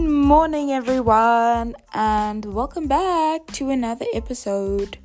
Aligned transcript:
morning, 0.00 0.72
everyone, 0.72 1.76
and 1.92 2.44
welcome 2.46 2.88
back 2.88 3.46
to 3.48 3.68
another 3.68 4.06
episode. 4.14 4.96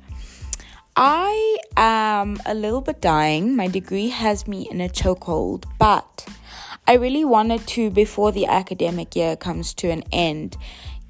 I 0.96 1.58
am 1.76 2.38
a 2.46 2.54
little 2.54 2.80
bit 2.80 3.02
dying. 3.02 3.54
My 3.54 3.68
degree 3.68 4.08
has 4.08 4.48
me 4.48 4.66
in 4.70 4.80
a 4.80 4.88
chokehold, 4.88 5.64
but 5.78 6.26
I 6.86 6.94
really 6.94 7.24
wanted 7.24 7.66
to, 7.68 7.90
before 7.90 8.32
the 8.32 8.46
academic 8.46 9.14
year 9.14 9.36
comes 9.36 9.74
to 9.74 9.90
an 9.90 10.02
end, 10.12 10.56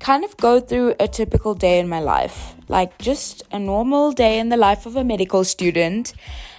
kind 0.01 0.25
of 0.25 0.37
go 0.37 0.59
through 0.59 0.95
a 0.99 1.07
typical 1.07 1.55
day 1.55 1.79
in 1.79 1.89
my 1.89 2.01
life, 2.01 2.55
like 2.69 2.99
just 2.99 3.45
a 3.53 3.59
normal 3.59 4.11
day 4.11 4.39
in 4.39 4.49
the 4.49 4.57
life 4.57 4.87
of 4.87 4.97
a 4.97 5.05
medical 5.05 5.45
student. 5.45 6.13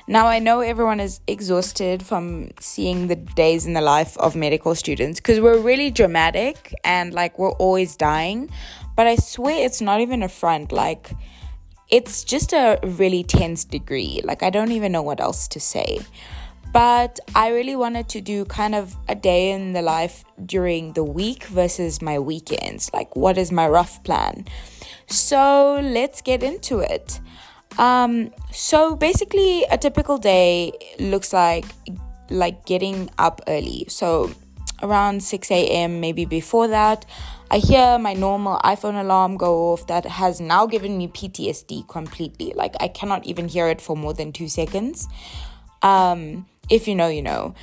Now, 0.10 0.28
I 0.28 0.40
know 0.40 0.62
everyone 0.62 1.02
is 1.02 1.20
exhausted 1.28 2.02
from 2.02 2.52
seeing 2.62 3.08
the 3.08 3.18
days 3.18 3.66
in 3.66 3.74
the 3.74 3.82
life 3.82 4.16
of 4.18 4.38
medical 4.38 4.74
students 4.74 5.20
because 5.20 5.42
we're 5.42 5.60
really 5.60 5.92
dramatic 5.92 6.74
and 6.86 7.14
like 7.14 7.38
we're 7.38 7.52
always 7.52 7.98
dying, 7.98 8.50
but 8.96 9.06
I 9.06 9.18
swear 9.18 9.66
it's 9.66 9.82
not 9.82 10.00
even 10.00 10.24
a 10.24 10.30
front. 10.30 10.72
Like, 10.72 11.12
it's 11.90 12.24
just 12.24 12.54
a 12.54 12.80
really 12.84 13.26
tense 13.26 13.66
degree. 13.66 14.22
Like, 14.24 14.44
I 14.44 14.50
don't 14.50 14.72
even 14.72 14.94
know 14.94 15.02
what 15.02 15.20
else 15.20 15.46
to 15.50 15.60
say. 15.60 16.00
But 16.72 17.20
I 17.36 17.50
really 17.50 17.76
wanted 17.76 18.08
to 18.10 18.22
do 18.22 18.46
kind 18.46 18.76
of 18.76 18.96
a 19.10 19.16
day 19.16 19.52
in 19.52 19.74
the 19.74 19.82
life 19.82 20.24
during 20.46 20.94
the 20.94 21.04
week 21.04 21.44
versus 21.46 22.02
my 22.02 22.18
weekends. 22.18 22.90
Like, 22.94 23.14
what 23.18 23.38
is 23.38 23.52
my 23.52 23.68
rough 23.68 24.02
plan? 24.06 24.46
So, 25.08 25.82
let's 25.82 26.22
get 26.22 26.44
into 26.44 26.80
it. 26.80 27.20
Um, 27.78 28.32
so 28.52 28.96
basically, 28.96 29.64
a 29.66 29.78
typical 29.78 30.18
day 30.18 30.74
looks 31.00 31.34
like 31.34 31.66
like 32.30 32.66
getting 32.66 33.10
up 33.18 33.42
early. 33.48 33.86
So 33.88 34.32
around 34.84 35.24
6 35.24 35.52
a.m., 35.52 36.00
maybe 36.00 36.26
before 36.26 36.68
that, 36.68 37.06
I 37.50 37.60
hear 37.60 37.98
my 37.98 38.14
normal 38.14 38.60
iPhone 38.60 39.00
alarm 39.00 39.38
go 39.38 39.72
off 39.72 39.88
that 39.88 40.06
has 40.06 40.42
now 40.42 40.66
given 40.66 40.98
me 40.98 41.08
PTSD 41.08 41.88
completely. 41.88 42.54
Like 42.56 42.76
I 42.80 42.90
cannot 42.90 43.26
even 43.26 43.48
hear 43.48 43.68
it 43.68 43.80
for 43.80 43.96
more 43.96 44.14
than 44.14 44.32
two 44.34 44.50
seconds. 44.50 45.08
Um, 45.82 46.46
if 46.70 46.88
you 46.88 46.96
know, 46.96 47.08
you 47.08 47.22
know. 47.22 47.56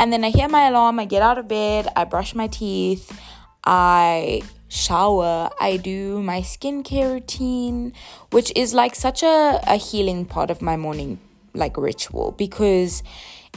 And 0.00 0.12
then 0.12 0.24
I 0.24 0.30
hear 0.30 0.48
my 0.48 0.68
alarm, 0.68 0.98
I 0.98 1.04
get 1.04 1.22
out 1.22 1.38
of 1.38 1.48
bed, 1.48 1.88
I 1.96 2.04
brush 2.04 2.34
my 2.34 2.46
teeth, 2.46 3.18
I 3.64 4.42
shower, 4.68 5.50
I 5.60 5.76
do 5.76 6.22
my 6.22 6.40
skincare 6.40 7.14
routine, 7.14 7.92
which 8.30 8.52
is 8.54 8.74
like 8.74 8.94
such 8.94 9.22
a, 9.22 9.60
a 9.66 9.76
healing 9.76 10.24
part 10.24 10.50
of 10.50 10.62
my 10.62 10.76
morning 10.76 11.18
like 11.54 11.76
ritual 11.76 12.32
because 12.32 13.02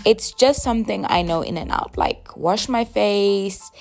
it's 0.05 0.31
just 0.31 0.63
something 0.63 1.05
I 1.07 1.21
know 1.21 1.41
in 1.41 1.57
and 1.57 1.71
out. 1.71 1.97
Like 1.97 2.35
wash 2.35 2.67
my 2.69 2.85
face, 2.85 3.71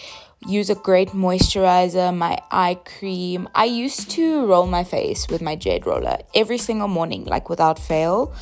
use 0.47 0.70
a 0.70 0.75
great 0.75 1.11
moisturizer, 1.11 2.14
my 2.17 2.39
eye 2.50 2.78
cream. 2.84 3.48
I 3.55 3.65
used 3.65 4.11
to 4.12 4.47
roll 4.47 4.67
my 4.67 4.84
face 4.84 5.28
with 5.28 5.41
my 5.41 5.56
jade 5.56 5.87
roller 5.87 6.19
every 6.34 6.59
single 6.59 6.89
morning, 6.89 7.25
like 7.25 7.48
without 7.48 7.78
fail. 7.78 8.34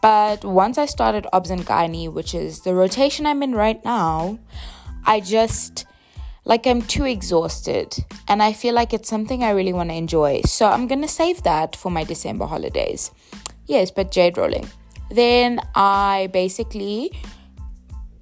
But 0.00 0.44
once 0.44 0.78
I 0.78 0.86
started 0.86 1.26
Obs 1.32 1.50
and 1.50 1.66
Gynae, 1.66 2.12
which 2.12 2.32
is 2.34 2.60
the 2.60 2.74
rotation 2.74 3.26
I'm 3.26 3.42
in 3.42 3.54
right 3.54 3.84
now, 3.84 4.38
I 5.04 5.18
just 5.18 5.87
like 6.48 6.66
I'm 6.66 6.82
too 6.82 7.04
exhausted 7.04 7.94
and 8.26 8.42
I 8.42 8.52
feel 8.52 8.74
like 8.74 8.92
it's 8.92 9.08
something 9.08 9.44
I 9.44 9.50
really 9.50 9.72
want 9.72 9.90
to 9.90 9.94
enjoy. 9.94 10.40
So 10.46 10.66
I'm 10.66 10.88
going 10.88 11.02
to 11.02 11.08
save 11.08 11.42
that 11.44 11.76
for 11.76 11.90
my 11.92 12.02
December 12.02 12.46
holidays. 12.46 13.12
Yes, 13.66 13.90
but 13.90 14.10
jade 14.10 14.36
rolling. 14.36 14.66
Then 15.10 15.60
I 15.74 16.30
basically 16.32 17.12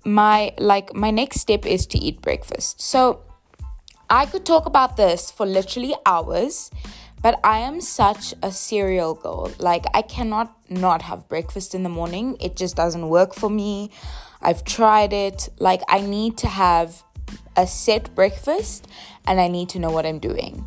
my 0.04 0.52
like 0.58 0.94
my 0.94 1.10
next 1.10 1.40
step 1.40 1.64
is 1.64 1.86
to 1.86 1.98
eat 1.98 2.20
breakfast. 2.20 2.82
So 2.82 3.22
I 4.10 4.26
could 4.26 4.44
talk 4.44 4.66
about 4.66 4.96
this 4.96 5.30
for 5.30 5.46
literally 5.46 5.94
hours 6.04 6.70
but 7.22 7.40
I 7.42 7.58
am 7.58 7.80
such 7.80 8.34
a 8.42 8.52
cereal 8.52 9.14
girl. 9.14 9.50
Like, 9.58 9.84
I 9.94 10.02
cannot 10.02 10.54
not 10.70 11.02
have 11.02 11.28
breakfast 11.28 11.74
in 11.74 11.82
the 11.82 11.88
morning. 11.88 12.36
It 12.38 12.54
just 12.54 12.76
doesn't 12.76 13.08
work 13.08 13.34
for 13.34 13.50
me. 13.50 13.90
I've 14.40 14.62
tried 14.62 15.12
it. 15.12 15.48
Like, 15.58 15.82
I 15.88 16.02
need 16.02 16.38
to 16.38 16.46
have 16.46 17.02
a 17.56 17.66
set 17.66 18.14
breakfast 18.14 18.86
and 19.26 19.40
I 19.40 19.48
need 19.48 19.68
to 19.70 19.78
know 19.78 19.90
what 19.90 20.06
I'm 20.06 20.18
doing. 20.18 20.66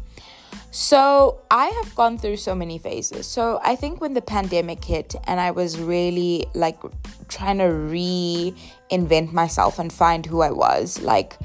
So, 0.72 1.42
I 1.50 1.66
have 1.66 1.96
gone 1.96 2.20
through 2.20 2.38
so 2.38 2.54
many 2.54 2.78
phases. 2.78 3.26
So, 3.26 3.60
I 3.64 3.76
think 3.76 4.02
when 4.02 4.14
the 4.14 4.22
pandemic 4.22 4.86
hit 4.86 5.16
and 5.26 5.40
I 5.40 5.50
was 5.50 5.80
really 5.80 6.46
like 6.54 6.80
trying 7.28 7.58
to 7.58 7.64
reinvent 7.64 9.34
myself 9.34 9.80
and 9.80 9.92
find 9.92 10.28
who 10.28 10.42
I 10.42 10.52
was, 10.52 11.02
like, 11.02 11.40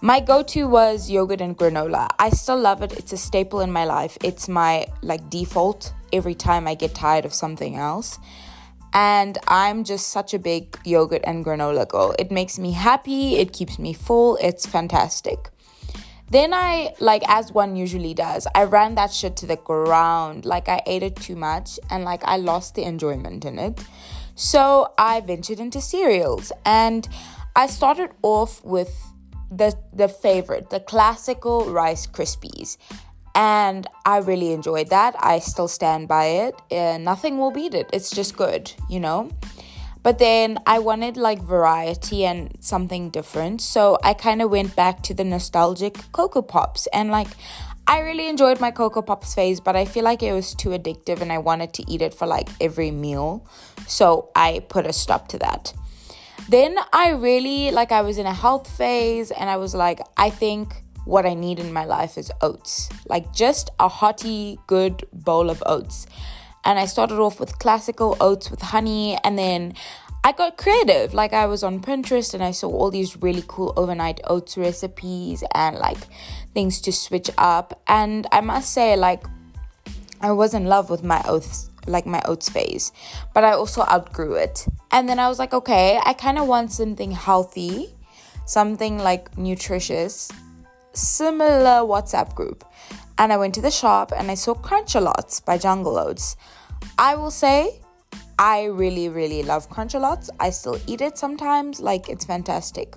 my 0.00 0.18
go-to 0.18 0.66
was 0.66 1.10
yogurt 1.10 1.40
and 1.40 1.56
granola. 1.56 2.08
I 2.18 2.30
still 2.30 2.58
love 2.58 2.82
it. 2.82 2.92
It's 2.94 3.12
a 3.12 3.16
staple 3.16 3.60
in 3.60 3.70
my 3.70 3.84
life. 3.84 4.18
It's 4.24 4.48
my 4.48 4.86
like 5.00 5.30
default 5.30 5.92
every 6.12 6.34
time 6.34 6.66
I 6.66 6.74
get 6.74 6.92
tired 6.92 7.24
of 7.24 7.32
something 7.32 7.76
else. 7.76 8.18
And 8.94 9.38
I'm 9.48 9.84
just 9.84 10.08
such 10.10 10.34
a 10.34 10.38
big 10.38 10.78
yogurt 10.84 11.22
and 11.24 11.44
granola 11.44 11.88
girl. 11.88 12.14
It 12.18 12.30
makes 12.30 12.58
me 12.58 12.72
happy, 12.72 13.36
it 13.36 13.52
keeps 13.52 13.78
me 13.78 13.92
full, 13.92 14.36
it's 14.36 14.66
fantastic. 14.66 15.50
Then 16.30 16.54
I, 16.54 16.94
like, 16.98 17.22
as 17.28 17.52
one 17.52 17.76
usually 17.76 18.14
does, 18.14 18.46
I 18.54 18.64
ran 18.64 18.94
that 18.94 19.12
shit 19.12 19.36
to 19.36 19.46
the 19.46 19.56
ground. 19.56 20.46
Like, 20.46 20.66
I 20.68 20.80
ate 20.86 21.02
it 21.02 21.16
too 21.16 21.36
much 21.36 21.78
and, 21.90 22.04
like, 22.04 22.24
I 22.24 22.36
lost 22.38 22.74
the 22.74 22.84
enjoyment 22.84 23.44
in 23.44 23.58
it. 23.58 23.84
So 24.34 24.92
I 24.96 25.20
ventured 25.20 25.60
into 25.60 25.80
cereals 25.80 26.52
and 26.64 27.06
I 27.54 27.66
started 27.66 28.12
off 28.22 28.64
with 28.64 29.12
the 29.50 29.76
the 29.92 30.08
favorite, 30.08 30.70
the 30.70 30.80
classical 30.80 31.66
Rice 31.66 32.06
Krispies. 32.06 32.78
And 33.34 33.86
I 34.04 34.18
really 34.18 34.52
enjoyed 34.52 34.90
that. 34.90 35.14
I 35.18 35.38
still 35.38 35.68
stand 35.68 36.08
by 36.08 36.26
it. 36.26 36.54
Uh, 36.70 36.98
nothing 36.98 37.38
will 37.38 37.50
beat 37.50 37.74
it. 37.74 37.88
It's 37.92 38.10
just 38.10 38.36
good, 38.36 38.72
you 38.88 39.00
know? 39.00 39.30
But 40.02 40.18
then 40.18 40.58
I 40.66 40.80
wanted 40.80 41.16
like 41.16 41.40
variety 41.40 42.24
and 42.24 42.56
something 42.60 43.10
different. 43.10 43.60
So 43.60 43.98
I 44.02 44.14
kind 44.14 44.42
of 44.42 44.50
went 44.50 44.74
back 44.74 45.02
to 45.04 45.14
the 45.14 45.24
nostalgic 45.24 45.96
Cocoa 46.12 46.42
Pops. 46.42 46.88
And 46.88 47.10
like, 47.10 47.28
I 47.86 48.00
really 48.00 48.28
enjoyed 48.28 48.60
my 48.60 48.70
Cocoa 48.70 49.02
Pops 49.02 49.34
phase, 49.34 49.60
but 49.60 49.76
I 49.76 49.84
feel 49.84 50.04
like 50.04 50.22
it 50.22 50.32
was 50.32 50.54
too 50.54 50.70
addictive 50.70 51.20
and 51.20 51.32
I 51.32 51.38
wanted 51.38 51.72
to 51.74 51.90
eat 51.90 52.02
it 52.02 52.14
for 52.14 52.26
like 52.26 52.48
every 52.60 52.90
meal. 52.90 53.46
So 53.86 54.30
I 54.34 54.64
put 54.68 54.86
a 54.86 54.92
stop 54.92 55.28
to 55.28 55.38
that. 55.38 55.72
Then 56.48 56.76
I 56.92 57.10
really 57.10 57.70
like 57.70 57.92
I 57.92 58.02
was 58.02 58.18
in 58.18 58.26
a 58.26 58.34
health 58.34 58.68
phase 58.68 59.30
and 59.30 59.48
I 59.48 59.56
was 59.56 59.74
like 59.74 60.00
I 60.16 60.30
think 60.30 60.74
what 61.04 61.26
I 61.26 61.34
need 61.34 61.58
in 61.58 61.72
my 61.72 61.84
life 61.84 62.16
is 62.16 62.30
oats. 62.40 62.88
Like 63.08 63.32
just 63.32 63.70
a 63.78 63.88
hearty 63.88 64.58
good 64.66 65.04
bowl 65.12 65.50
of 65.50 65.62
oats. 65.66 66.06
And 66.64 66.78
I 66.78 66.86
started 66.86 67.18
off 67.18 67.40
with 67.40 67.58
classical 67.58 68.16
oats 68.20 68.50
with 68.50 68.62
honey 68.62 69.18
and 69.24 69.38
then 69.38 69.74
I 70.24 70.30
got 70.30 70.56
creative. 70.56 71.12
Like 71.12 71.32
I 71.32 71.46
was 71.46 71.64
on 71.64 71.80
Pinterest 71.80 72.32
and 72.34 72.42
I 72.42 72.52
saw 72.52 72.68
all 72.68 72.90
these 72.90 73.20
really 73.20 73.42
cool 73.48 73.72
overnight 73.76 74.20
oats 74.24 74.56
recipes 74.56 75.42
and 75.54 75.76
like 75.78 75.98
things 76.54 76.80
to 76.82 76.92
switch 76.92 77.30
up. 77.36 77.82
And 77.88 78.26
I 78.30 78.40
must 78.40 78.72
say, 78.72 78.96
like, 78.96 79.24
I 80.20 80.30
was 80.30 80.54
in 80.54 80.66
love 80.66 80.88
with 80.88 81.02
my 81.02 81.20
oats 81.26 81.68
like 81.86 82.06
my 82.06 82.22
oats 82.26 82.48
phase, 82.48 82.92
but 83.34 83.42
I 83.42 83.52
also 83.52 83.82
outgrew 83.82 84.34
it. 84.34 84.66
And 84.90 85.08
then 85.08 85.18
I 85.18 85.28
was 85.28 85.40
like, 85.40 85.52
okay, 85.52 85.98
I 86.04 86.12
kind 86.12 86.38
of 86.38 86.46
want 86.46 86.70
something 86.70 87.10
healthy, 87.10 87.94
something 88.46 88.98
like 88.98 89.36
nutritious, 89.36 90.30
similar 90.92 91.82
WhatsApp 91.86 92.34
group. 92.34 92.64
And 93.18 93.32
I 93.32 93.36
went 93.36 93.54
to 93.54 93.60
the 93.60 93.70
shop 93.70 94.12
and 94.16 94.30
I 94.30 94.34
saw 94.34 94.54
Crunchalots 94.54 95.44
by 95.44 95.58
Jungle 95.58 95.98
Oats. 95.98 96.36
I 96.98 97.14
will 97.14 97.30
say, 97.30 97.80
I 98.38 98.64
really, 98.64 99.08
really 99.08 99.42
love 99.42 99.70
Crunchalots. 99.70 100.30
I 100.40 100.50
still 100.50 100.80
eat 100.86 101.00
it 101.00 101.18
sometimes, 101.18 101.80
like, 101.80 102.08
it's 102.08 102.24
fantastic. 102.24 102.96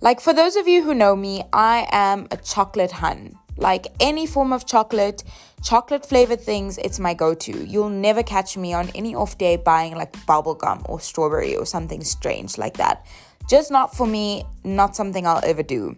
Like, 0.00 0.20
for 0.20 0.32
those 0.32 0.54
of 0.54 0.68
you 0.68 0.82
who 0.82 0.94
know 0.94 1.16
me, 1.16 1.42
I 1.52 1.88
am 1.90 2.28
a 2.30 2.36
chocolate 2.36 2.92
hun. 2.92 3.36
Like, 3.56 3.88
any 3.98 4.26
form 4.26 4.52
of 4.52 4.66
chocolate, 4.66 5.24
chocolate 5.64 6.06
flavored 6.06 6.40
things, 6.40 6.78
it's 6.78 7.00
my 7.00 7.14
go 7.14 7.34
to. 7.34 7.66
You'll 7.66 7.88
never 7.88 8.22
catch 8.22 8.56
me 8.56 8.72
on 8.72 8.90
any 8.94 9.16
off 9.16 9.36
day 9.36 9.56
buying 9.56 9.96
like 9.96 10.12
bubblegum 10.26 10.88
or 10.88 11.00
strawberry 11.00 11.56
or 11.56 11.66
something 11.66 12.04
strange 12.04 12.56
like 12.56 12.76
that. 12.76 13.04
Just 13.50 13.72
not 13.72 13.96
for 13.96 14.06
me, 14.06 14.44
not 14.62 14.94
something 14.94 15.26
I'll 15.26 15.44
ever 15.44 15.64
do. 15.64 15.96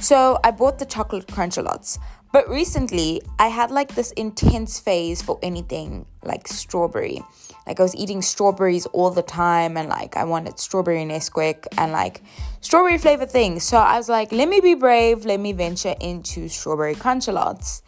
So 0.00 0.38
I 0.42 0.50
bought 0.50 0.78
the 0.78 0.86
chocolate 0.86 1.26
crunchalots. 1.26 1.98
But 2.32 2.48
recently, 2.48 3.22
I 3.38 3.48
had 3.48 3.70
like 3.70 3.94
this 3.94 4.12
intense 4.12 4.78
phase 4.78 5.20
for 5.20 5.38
anything 5.42 6.06
like 6.22 6.46
strawberry. 6.46 7.22
Like 7.66 7.80
I 7.80 7.82
was 7.82 7.94
eating 7.96 8.22
strawberries 8.22 8.86
all 8.86 9.10
the 9.10 9.22
time 9.22 9.76
and 9.76 9.88
like 9.88 10.16
I 10.16 10.24
wanted 10.24 10.58
strawberry 10.58 11.04
Nesquik 11.04 11.66
and 11.76 11.92
like 11.92 12.22
strawberry 12.60 12.98
flavored 12.98 13.30
things. 13.30 13.64
So 13.64 13.78
I 13.78 13.96
was 13.96 14.08
like, 14.08 14.32
let 14.32 14.48
me 14.48 14.60
be 14.60 14.74
brave, 14.74 15.24
let 15.24 15.40
me 15.40 15.52
venture 15.52 15.94
into 16.00 16.48
strawberry 16.48 16.94
crunchalots. 16.94 17.82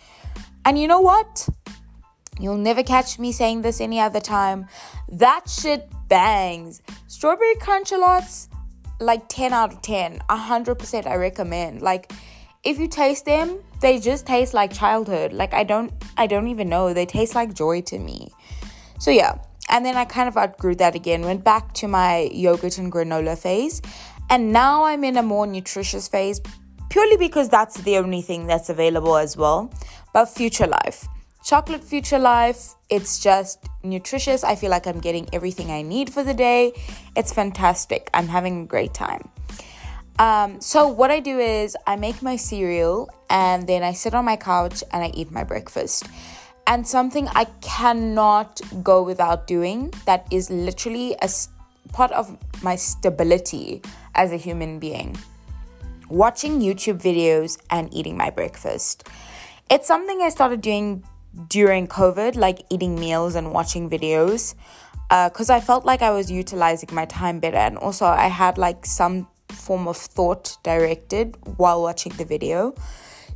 And 0.64 0.78
you 0.78 0.88
know 0.88 1.00
what? 1.00 1.48
You'll 2.40 2.56
never 2.56 2.82
catch 2.82 3.18
me 3.18 3.30
saying 3.30 3.62
this 3.62 3.80
any 3.80 4.00
other 4.00 4.20
time. 4.20 4.66
That 5.08 5.48
shit 5.48 5.88
bangs. 6.08 6.82
Strawberry 7.06 7.54
Crunchalots, 7.56 8.48
like 9.02 9.28
10 9.28 9.52
out 9.52 9.72
of 9.72 9.82
10. 9.82 10.20
100% 10.28 11.06
I 11.06 11.14
recommend. 11.16 11.82
Like, 11.82 12.12
if 12.64 12.78
you 12.78 12.86
taste 12.86 13.24
them, 13.24 13.58
they 13.80 13.98
just 13.98 14.26
taste 14.26 14.54
like 14.54 14.72
childhood. 14.72 15.32
Like 15.32 15.52
I 15.52 15.64
don't 15.64 15.92
I 16.16 16.26
don't 16.26 16.48
even 16.48 16.68
know. 16.68 16.94
They 16.94 17.06
taste 17.06 17.34
like 17.34 17.54
joy 17.54 17.82
to 17.82 17.98
me. 17.98 18.30
So 18.98 19.10
yeah. 19.10 19.38
And 19.68 19.84
then 19.84 19.96
I 19.96 20.04
kind 20.04 20.28
of 20.28 20.36
outgrew 20.36 20.74
that 20.76 20.94
again, 20.94 21.22
went 21.22 21.44
back 21.44 21.72
to 21.74 21.88
my 21.88 22.30
yogurt 22.32 22.78
and 22.78 22.92
granola 22.92 23.36
phase. 23.38 23.82
And 24.30 24.52
now 24.52 24.84
I'm 24.84 25.04
in 25.04 25.16
a 25.16 25.22
more 25.22 25.46
nutritious 25.46 26.08
phase 26.08 26.40
purely 26.88 27.16
because 27.16 27.48
that's 27.48 27.80
the 27.82 27.96
only 27.96 28.22
thing 28.22 28.46
that's 28.46 28.68
available 28.68 29.16
as 29.16 29.36
well. 29.36 29.72
But 30.12 30.26
Future 30.26 30.66
Life. 30.66 31.08
Chocolate 31.44 31.82
Future 31.82 32.18
Life, 32.18 32.74
it's 32.88 33.18
just 33.18 33.66
nutritious. 33.82 34.44
I 34.44 34.54
feel 34.54 34.70
like 34.70 34.86
I'm 34.86 35.00
getting 35.00 35.28
everything 35.32 35.70
I 35.70 35.82
need 35.82 36.12
for 36.12 36.22
the 36.22 36.34
day. 36.34 36.72
It's 37.16 37.32
fantastic. 37.32 38.08
I'm 38.14 38.28
having 38.28 38.62
a 38.62 38.66
great 38.66 38.94
time. 38.94 39.28
Um, 40.18 40.60
so, 40.60 40.86
what 40.86 41.10
I 41.10 41.18
do 41.20 41.38
is 41.40 41.76
I 41.86 41.96
make 41.96 42.22
my 42.22 42.36
cereal 42.36 43.10
and 43.28 43.66
then 43.66 43.82
I 43.82 43.92
sit 43.92 44.14
on 44.14 44.24
my 44.24 44.36
couch 44.36 44.84
and 44.92 45.02
I 45.02 45.10
eat 45.14 45.32
my 45.32 45.42
breakfast. 45.42 46.06
And 46.66 46.86
something 46.86 47.26
I 47.28 47.46
cannot 47.60 48.60
go 48.84 49.02
without 49.02 49.48
doing 49.48 49.92
that 50.06 50.28
is 50.30 50.48
literally 50.48 51.16
a 51.20 51.28
part 51.92 52.12
of 52.12 52.38
my 52.62 52.76
stability 52.76 53.82
as 54.14 54.30
a 54.30 54.36
human 54.36 54.78
being 54.78 55.18
watching 56.12 56.60
YouTube 56.60 57.00
videos 57.00 57.58
and 57.70 57.92
eating 57.92 58.18
my 58.18 58.28
breakfast. 58.28 59.08
It's 59.70 59.88
something 59.88 60.20
I 60.20 60.28
started 60.28 60.60
doing 60.60 61.02
during 61.48 61.86
COVID, 61.86 62.36
like 62.36 62.60
eating 62.70 62.98
meals 62.98 63.34
and 63.34 63.52
watching 63.52 63.88
videos, 63.88 64.54
because 65.08 65.50
uh, 65.50 65.54
I 65.54 65.60
felt 65.60 65.84
like 65.84 66.02
I 66.02 66.10
was 66.10 66.30
utilizing 66.30 66.88
my 66.92 67.04
time 67.06 67.40
better. 67.40 67.56
And 67.56 67.78
also, 67.78 68.06
I 68.06 68.28
had 68.28 68.58
like 68.58 68.86
some 68.86 69.28
form 69.48 69.86
of 69.86 69.96
thought 69.96 70.56
directed 70.62 71.36
while 71.56 71.82
watching 71.82 72.12
the 72.12 72.24
video. 72.24 72.74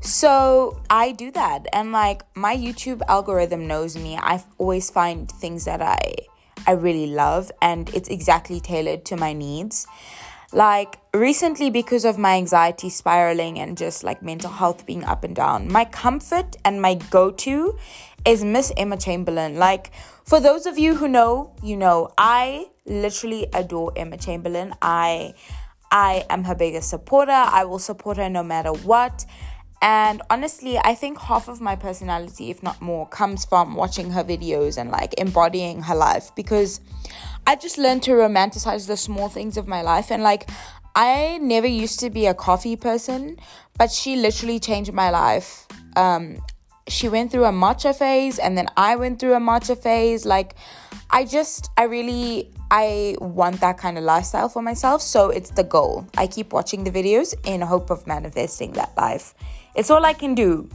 So 0.00 0.81
I 0.90 1.12
do 1.12 1.31
that, 1.32 1.66
and 1.72 1.90
like 1.90 2.22
my 2.37 2.54
YouTube 2.54 3.00
algorithm 3.08 3.66
knows 3.66 3.96
me. 3.96 4.16
I 4.16 4.44
always 4.58 4.90
find 4.90 5.31
things 5.31 5.64
that 5.64 5.81
I 5.81 6.14
I 6.66 6.72
really 6.72 7.06
love, 7.06 7.50
and 7.62 7.88
it's 7.94 8.08
exactly 8.08 8.60
tailored 8.60 9.04
to 9.06 9.16
my 9.16 9.32
needs. 9.32 9.87
Like 10.56 10.98
recently, 11.12 11.68
because 11.68 12.06
of 12.06 12.16
my 12.16 12.36
anxiety 12.36 12.88
spiraling 12.88 13.58
and 13.58 13.76
just 13.76 14.02
like 14.02 14.22
mental 14.22 14.48
health 14.48 14.86
being 14.86 15.04
up 15.04 15.22
and 15.22 15.36
down, 15.36 15.70
my 15.70 15.84
comfort 15.84 16.56
and 16.64 16.80
my 16.80 16.94
go 16.94 17.30
to 17.30 17.76
is 18.24 18.42
Miss 18.42 18.72
Emma 18.74 18.96
Chamberlain. 18.96 19.56
Like, 19.56 19.92
for 20.24 20.40
those 20.40 20.64
of 20.64 20.78
you 20.78 20.94
who 20.94 21.08
know, 21.08 21.54
you 21.62 21.76
know, 21.76 22.10
I 22.16 22.70
literally 22.86 23.46
adore 23.52 23.92
Emma 23.96 24.16
Chamberlain. 24.16 24.72
I 24.80 25.34
I 25.90 26.24
am 26.30 26.44
her 26.44 26.54
biggest 26.54 26.88
supporter. 26.88 27.32
I 27.32 27.66
will 27.66 27.78
support 27.78 28.16
her 28.16 28.30
no 28.30 28.42
matter 28.42 28.72
what. 28.72 29.26
And 29.82 30.23
honestly, 30.31 30.78
I 30.78 30.94
think 30.94 31.19
half 31.19 31.49
of 31.49 31.61
my 31.61 31.76
personality, 31.76 32.50
if 32.50 32.62
not 32.62 32.81
more, 32.81 33.06
comes 33.08 33.44
from 33.44 33.75
watching 33.75 34.11
her 34.11 34.25
videos 34.25 34.78
and 34.78 34.90
like 34.90 35.14
embodying 35.19 35.82
her 35.82 35.94
life 35.94 36.34
because 36.34 36.81
I 37.46 37.56
just 37.56 37.78
learned 37.78 38.02
to 38.05 38.12
romanticize 38.12 38.87
the 38.87 38.96
small 38.96 39.28
things 39.28 39.56
of 39.56 39.69
my 39.69 39.82
life. 39.82 40.11
And 40.11 40.23
like, 40.23 40.49
I 40.94 41.38
never 41.38 41.67
used 41.67 42.00
to 42.00 42.11
be 42.11 42.26
a 42.26 42.34
coffee 42.34 42.76
person, 42.76 43.38
but 43.76 43.93
she 43.93 44.17
literally 44.17 44.58
changed 44.58 44.93
my 44.93 45.11
life. 45.11 45.67
Um, 45.94 46.38
she 46.88 47.08
went 47.08 47.31
through 47.31 47.44
a 47.44 47.52
matcha 47.52 47.94
phase 47.94 48.38
and 48.38 48.56
then 48.56 48.69
I 48.76 48.96
went 48.96 49.19
through 49.20 49.34
a 49.34 49.40
matcha 49.40 49.76
phase. 49.76 50.25
Like, 50.25 50.55
I 51.11 51.25
just, 51.25 51.70
I 51.76 51.84
really, 51.84 52.50
I 52.70 53.17
want 53.20 53.61
that 53.61 53.78
kind 53.78 53.99
of 53.99 54.05
lifestyle 54.05 54.49
for 54.49 54.62
myself. 54.62 55.02
So 55.02 55.31
it's 55.31 55.50
the 55.50 55.64
goal. 55.64 56.06
I 56.17 56.26
keep 56.26 56.52
watching 56.52 56.84
the 56.84 56.90
videos 56.90 57.34
in 57.44 57.61
hope 57.61 57.90
of 57.90 58.06
manifesting 58.06 58.73
that 58.73 58.96
life. 58.96 59.34
It's 59.76 59.90
all 59.90 60.05
I 60.05 60.14
can 60.14 60.34
do. 60.34 60.69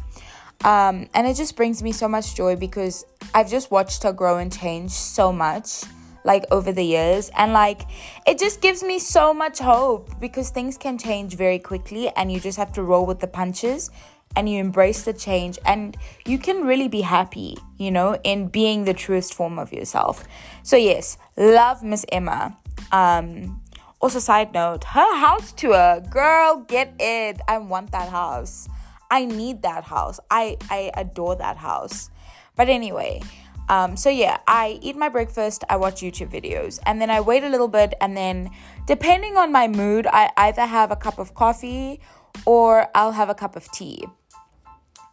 Um, 0.63 1.09
and 1.13 1.25
it 1.25 1.35
just 1.35 1.55
brings 1.55 1.81
me 1.81 1.91
so 1.91 2.07
much 2.07 2.35
joy 2.35 2.55
because 2.55 3.03
I've 3.33 3.49
just 3.49 3.71
watched 3.71 4.03
her 4.03 4.13
grow 4.13 4.37
and 4.37 4.53
change 4.53 4.91
so 4.91 5.33
much 5.33 5.83
like 6.23 6.45
over 6.51 6.71
the 6.71 6.83
years 6.83 7.31
and 7.35 7.51
like 7.51 7.81
it 8.27 8.37
just 8.37 8.61
gives 8.61 8.83
me 8.83 8.99
so 8.99 9.33
much 9.33 9.57
hope 9.57 10.19
because 10.19 10.51
things 10.51 10.77
can 10.77 10.99
change 10.99 11.35
very 11.35 11.57
quickly 11.57 12.09
and 12.09 12.31
you 12.31 12.39
just 12.39 12.59
have 12.59 12.71
to 12.73 12.83
roll 12.83 13.07
with 13.07 13.19
the 13.19 13.27
punches 13.27 13.89
and 14.35 14.47
you 14.47 14.59
embrace 14.59 15.03
the 15.03 15.13
change 15.13 15.57
and 15.65 15.97
you 16.25 16.37
can 16.37 16.63
really 16.65 16.87
be 16.87 17.01
happy, 17.01 17.57
you 17.77 17.89
know, 17.89 18.19
in 18.23 18.47
being 18.47 18.85
the 18.85 18.93
truest 18.93 19.33
form 19.33 19.57
of 19.57 19.73
yourself. 19.73 20.23
So 20.63 20.77
yes, 20.77 21.17
love 21.37 21.81
Miss 21.81 22.05
Emma. 22.11 22.55
Um 22.91 23.59
also 23.99 24.19
side 24.19 24.53
note, 24.53 24.83
her 24.83 25.17
house 25.17 25.51
tour, 25.51 26.01
girl, 26.09 26.65
get 26.67 26.93
it. 26.99 27.41
I 27.47 27.57
want 27.57 27.91
that 27.91 28.09
house. 28.09 28.67
I 29.11 29.25
need 29.25 29.61
that 29.61 29.83
house. 29.83 30.19
I 30.31 30.57
I 30.69 30.91
adore 30.95 31.35
that 31.35 31.57
house. 31.57 32.09
But 32.55 32.69
anyway, 32.69 33.21
um, 33.69 33.95
so 33.95 34.09
yeah, 34.09 34.37
I 34.47 34.79
eat 34.81 34.97
my 34.97 35.09
breakfast, 35.09 35.63
I 35.69 35.77
watch 35.77 36.01
YouTube 36.01 36.29
videos, 36.29 36.79
and 36.85 36.99
then 36.99 37.09
I 37.09 37.21
wait 37.21 37.43
a 37.43 37.49
little 37.49 37.69
bit, 37.69 37.93
and 38.01 38.17
then 38.17 38.49
depending 38.85 39.37
on 39.37 39.51
my 39.51 39.67
mood, 39.67 40.07
I 40.07 40.31
either 40.37 40.65
have 40.65 40.91
a 40.91 40.95
cup 40.95 41.19
of 41.19 41.33
coffee 41.33 42.01
or 42.45 42.87
I'll 42.95 43.13
have 43.13 43.29
a 43.29 43.35
cup 43.35 43.55
of 43.55 43.71
tea. 43.71 44.05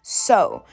So, 0.02 0.64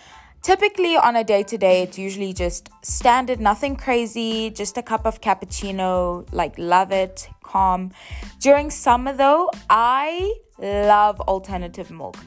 typically 0.42 0.96
on 0.98 1.16
a 1.16 1.24
day 1.24 1.44
to 1.44 1.58
day, 1.58 1.84
it's 1.84 2.00
usually 2.00 2.34
just 2.34 2.70
standard, 2.82 3.40
nothing 3.40 3.76
crazy, 3.76 4.50
just 4.50 4.78
a 4.78 4.82
cup 4.82 5.06
of 5.06 5.22
cappuccino, 5.22 6.28
like 6.32 6.58
love 6.58 6.92
it, 6.92 7.28
calm. 7.44 7.92
During 8.40 8.72
summer 8.72 9.14
though, 9.14 9.52
I 9.70 10.34
love 10.58 11.22
alternative 11.22 11.92
milk. 11.92 12.18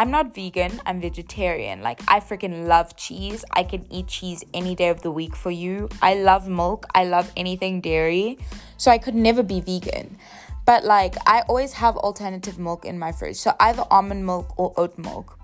I'm 0.00 0.10
not 0.10 0.34
vegan, 0.34 0.80
I'm 0.86 0.98
vegetarian. 0.98 1.82
Like, 1.82 2.00
I 2.08 2.20
freaking 2.20 2.66
love 2.66 2.96
cheese. 2.96 3.44
I 3.52 3.64
can 3.64 3.84
eat 3.90 4.06
cheese 4.06 4.42
any 4.54 4.74
day 4.74 4.88
of 4.88 5.02
the 5.02 5.10
week 5.10 5.36
for 5.36 5.50
you. 5.50 5.90
I 6.00 6.14
love 6.14 6.48
milk. 6.48 6.86
I 6.94 7.04
love 7.04 7.30
anything 7.36 7.82
dairy. 7.82 8.38
So, 8.78 8.90
I 8.90 8.96
could 8.96 9.14
never 9.14 9.42
be 9.42 9.60
vegan. 9.60 10.16
But, 10.64 10.84
like, 10.84 11.16
I 11.26 11.42
always 11.42 11.74
have 11.74 11.98
alternative 11.98 12.58
milk 12.58 12.86
in 12.86 12.98
my 12.98 13.12
fridge. 13.12 13.36
So, 13.36 13.52
either 13.60 13.84
almond 13.90 14.24
milk 14.24 14.58
or 14.58 14.72
oat 14.78 14.96
milk. 14.96 15.38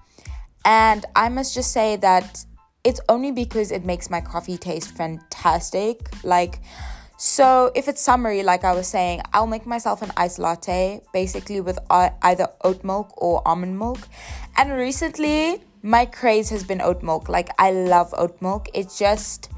And 0.64 1.04
I 1.14 1.28
must 1.28 1.52
just 1.52 1.70
say 1.70 1.96
that 1.96 2.42
it's 2.82 3.00
only 3.10 3.32
because 3.32 3.70
it 3.70 3.84
makes 3.84 4.08
my 4.08 4.22
coffee 4.22 4.56
taste 4.56 4.96
fantastic. 4.96 6.08
Like, 6.24 6.62
so 7.16 7.72
if 7.74 7.88
it's 7.88 8.02
summery, 8.02 8.42
like 8.42 8.62
I 8.64 8.74
was 8.74 8.86
saying, 8.86 9.22
I'll 9.32 9.46
make 9.46 9.66
myself 9.66 10.02
an 10.02 10.12
iced 10.16 10.38
latte, 10.38 11.00
basically 11.12 11.60
with 11.60 11.78
either 11.90 12.48
oat 12.62 12.84
milk 12.84 13.12
or 13.16 13.46
almond 13.48 13.78
milk. 13.78 14.00
And 14.56 14.72
recently, 14.72 15.62
my 15.82 16.04
craze 16.04 16.50
has 16.50 16.62
been 16.62 16.82
oat 16.82 17.02
milk. 17.02 17.28
Like 17.28 17.48
I 17.58 17.70
love 17.70 18.12
oat 18.18 18.40
milk. 18.42 18.68
It 18.74 18.92
just, 18.96 19.50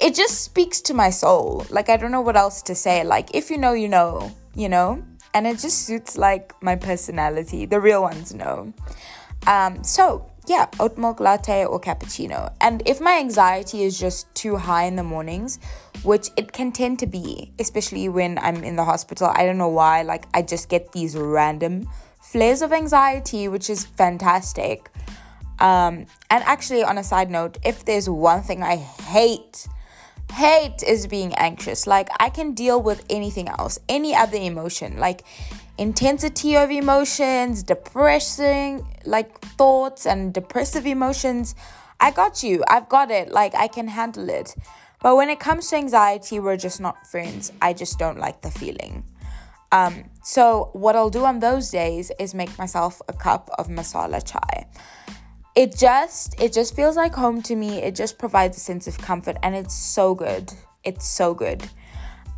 it 0.00 0.14
just 0.16 0.42
speaks 0.42 0.80
to 0.82 0.94
my 0.94 1.10
soul. 1.10 1.64
Like 1.70 1.88
I 1.88 1.96
don't 1.96 2.10
know 2.10 2.20
what 2.20 2.36
else 2.36 2.62
to 2.62 2.74
say. 2.74 3.04
Like 3.04 3.34
if 3.34 3.48
you 3.48 3.58
know, 3.58 3.74
you 3.74 3.88
know, 3.88 4.32
you 4.54 4.68
know. 4.68 5.04
And 5.34 5.46
it 5.46 5.58
just 5.58 5.86
suits 5.86 6.18
like 6.18 6.52
my 6.62 6.74
personality. 6.74 7.66
The 7.66 7.78
real 7.78 8.02
ones 8.02 8.34
know. 8.34 8.72
Um, 9.46 9.84
so 9.84 10.28
yeah, 10.48 10.66
oat 10.80 10.96
milk 10.96 11.20
latte 11.20 11.64
or 11.64 11.80
cappuccino. 11.80 12.52
And 12.60 12.82
if 12.86 13.00
my 13.00 13.18
anxiety 13.18 13.82
is 13.82 13.98
just 13.98 14.34
too 14.34 14.56
high 14.56 14.84
in 14.84 14.96
the 14.96 15.02
mornings, 15.02 15.58
which 16.02 16.30
it 16.36 16.52
can 16.52 16.72
tend 16.72 16.98
to 17.00 17.06
be, 17.06 17.52
especially 17.58 18.08
when 18.08 18.38
I'm 18.38 18.64
in 18.64 18.76
the 18.76 18.84
hospital, 18.84 19.30
I 19.34 19.44
don't 19.44 19.58
know 19.58 19.68
why, 19.68 20.02
like 20.02 20.26
I 20.32 20.42
just 20.42 20.68
get 20.68 20.92
these 20.92 21.16
random 21.16 21.88
flares 22.20 22.62
of 22.62 22.72
anxiety, 22.72 23.48
which 23.48 23.68
is 23.68 23.84
fantastic. 23.84 24.90
Um, 25.60 26.06
and 26.30 26.44
actually, 26.44 26.84
on 26.84 26.98
a 26.98 27.04
side 27.04 27.30
note, 27.30 27.58
if 27.64 27.84
there's 27.84 28.08
one 28.08 28.42
thing 28.42 28.62
I 28.62 28.76
hate, 28.76 29.66
hate 30.32 30.82
is 30.86 31.06
being 31.06 31.34
anxious. 31.34 31.86
Like, 31.86 32.08
I 32.20 32.30
can 32.30 32.52
deal 32.52 32.80
with 32.80 33.04
anything 33.10 33.48
else, 33.48 33.78
any 33.88 34.14
other 34.14 34.36
emotion. 34.36 34.98
Like, 34.98 35.24
intensity 35.78 36.56
of 36.56 36.70
emotions, 36.70 37.62
depressing 37.62 38.86
like 39.04 39.40
thoughts 39.56 40.06
and 40.06 40.34
depressive 40.34 40.86
emotions, 40.86 41.54
I 42.00 42.10
got 42.10 42.42
you. 42.42 42.62
I've 42.68 42.88
got 42.88 43.10
it. 43.10 43.30
Like 43.32 43.54
I 43.54 43.68
can 43.68 43.88
handle 43.88 44.28
it. 44.28 44.54
But 45.00 45.16
when 45.16 45.28
it 45.28 45.38
comes 45.38 45.70
to 45.70 45.76
anxiety, 45.76 46.40
we're 46.40 46.56
just 46.56 46.80
not 46.80 47.06
friends. 47.06 47.52
I 47.62 47.72
just 47.72 47.98
don't 47.98 48.18
like 48.18 48.42
the 48.42 48.50
feeling. 48.50 49.04
Um, 49.70 50.10
so 50.22 50.70
what 50.72 50.96
I'll 50.96 51.10
do 51.10 51.24
on 51.24 51.40
those 51.40 51.70
days 51.70 52.10
is 52.18 52.34
make 52.34 52.56
myself 52.58 53.00
a 53.08 53.12
cup 53.12 53.50
of 53.58 53.68
masala 53.68 54.24
chai. 54.24 54.66
It 55.54 55.76
just 55.76 56.40
it 56.40 56.52
just 56.52 56.74
feels 56.74 56.96
like 56.96 57.14
home 57.14 57.42
to 57.42 57.54
me. 57.54 57.78
It 57.82 57.94
just 57.94 58.18
provides 58.18 58.56
a 58.56 58.60
sense 58.60 58.86
of 58.86 58.98
comfort 58.98 59.36
and 59.42 59.54
it's 59.54 59.74
so 59.74 60.14
good. 60.14 60.52
It's 60.84 61.06
so 61.06 61.34
good. 61.34 61.68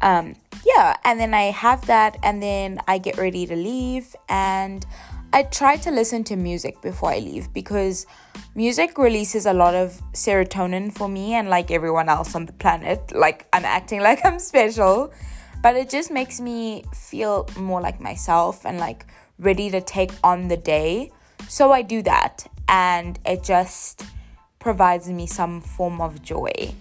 Um, 0.03 0.35
yeah, 0.65 0.97
and 1.05 1.19
then 1.19 1.35
I 1.35 1.51
have 1.51 1.87
that, 1.87 2.17
and 2.23 2.43
then 2.43 2.81
I 2.89 2.99
get 2.99 3.19
ready 3.19 3.47
to 3.47 3.57
leave, 3.57 4.15
and 4.29 4.85
I 5.33 5.45
try 5.45 5.77
to 5.77 5.91
listen 5.91 6.25
to 6.25 6.37
music 6.37 6.81
before 6.81 7.11
I 7.11 7.19
leave 7.19 7.53
because 7.53 8.07
music 8.55 8.99
releases 8.99 9.47
a 9.47 9.53
lot 9.53 9.75
of 9.75 10.01
serotonin 10.13 10.93
for 10.93 11.09
me 11.09 11.35
and 11.35 11.49
like 11.49 11.71
everyone 11.71 12.09
else 12.09 12.35
on 12.35 12.47
the 12.47 12.53
planet. 12.53 13.13
Like, 13.15 13.47
I'm 13.53 13.65
acting 13.65 14.01
like 14.09 14.25
I'm 14.25 14.39
special, 14.39 15.13
but 15.63 15.77
it 15.77 15.89
just 15.89 16.11
makes 16.11 16.41
me 16.41 16.85
feel 16.95 17.49
more 17.57 17.81
like 17.81 18.01
myself 18.01 18.65
and 18.67 18.79
like 18.79 19.07
ready 19.39 19.71
to 19.71 19.81
take 19.81 20.13
on 20.25 20.49
the 20.49 20.57
day. 20.57 21.13
So 21.49 21.73
I 21.73 21.83
do 21.83 22.03
that, 22.03 22.47
and 22.69 23.19
it 23.25 23.43
just 23.43 24.05
provides 24.59 25.09
me 25.09 25.27
some 25.27 25.61
form 25.61 26.01
of 26.01 26.23
joy. 26.23 26.75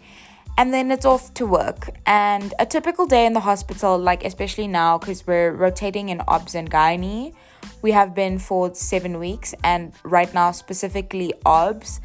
And 0.60 0.74
then 0.74 0.92
it's 0.92 1.06
off 1.06 1.34
to 1.36 1.46
work. 1.46 1.90
And 2.06 2.54
a 2.60 2.66
typical 2.66 3.06
day 3.06 3.26
in 3.26 3.32
the 3.32 3.40
hospital, 3.40 3.98
like 3.98 4.26
especially 4.26 4.68
now, 4.68 4.98
because 4.98 5.26
we're 5.26 5.54
rotating 5.54 6.10
in 6.10 6.22
OBS 6.28 6.54
and 6.54 6.70
gynae, 6.70 7.34
we 7.82 7.92
have 7.92 8.14
been 8.14 8.40
for 8.40 8.76
seven 8.76 9.20
weeks, 9.20 9.56
and 9.64 9.94
right 10.04 10.34
now, 10.34 10.52
specifically 10.52 11.34
OBS. 11.46 12.02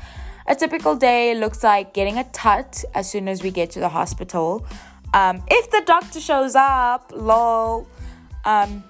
A 0.47 0.55
typical 0.55 0.95
day 0.95 1.35
looks 1.35 1.65
like 1.65 1.95
getting 1.95 2.17
a 2.17 2.23
tut 2.31 2.85
as 2.95 3.11
soon 3.11 3.27
as 3.27 3.43
we 3.43 3.51
get 3.51 3.73
to 3.73 3.81
the 3.81 3.89
hospital. 3.89 4.65
Um, 5.15 5.43
if 5.49 5.69
the 5.73 5.83
doctor 5.85 6.21
shows 6.21 6.55
up, 6.55 7.11
lol. 7.13 7.89
Um, 8.45 8.85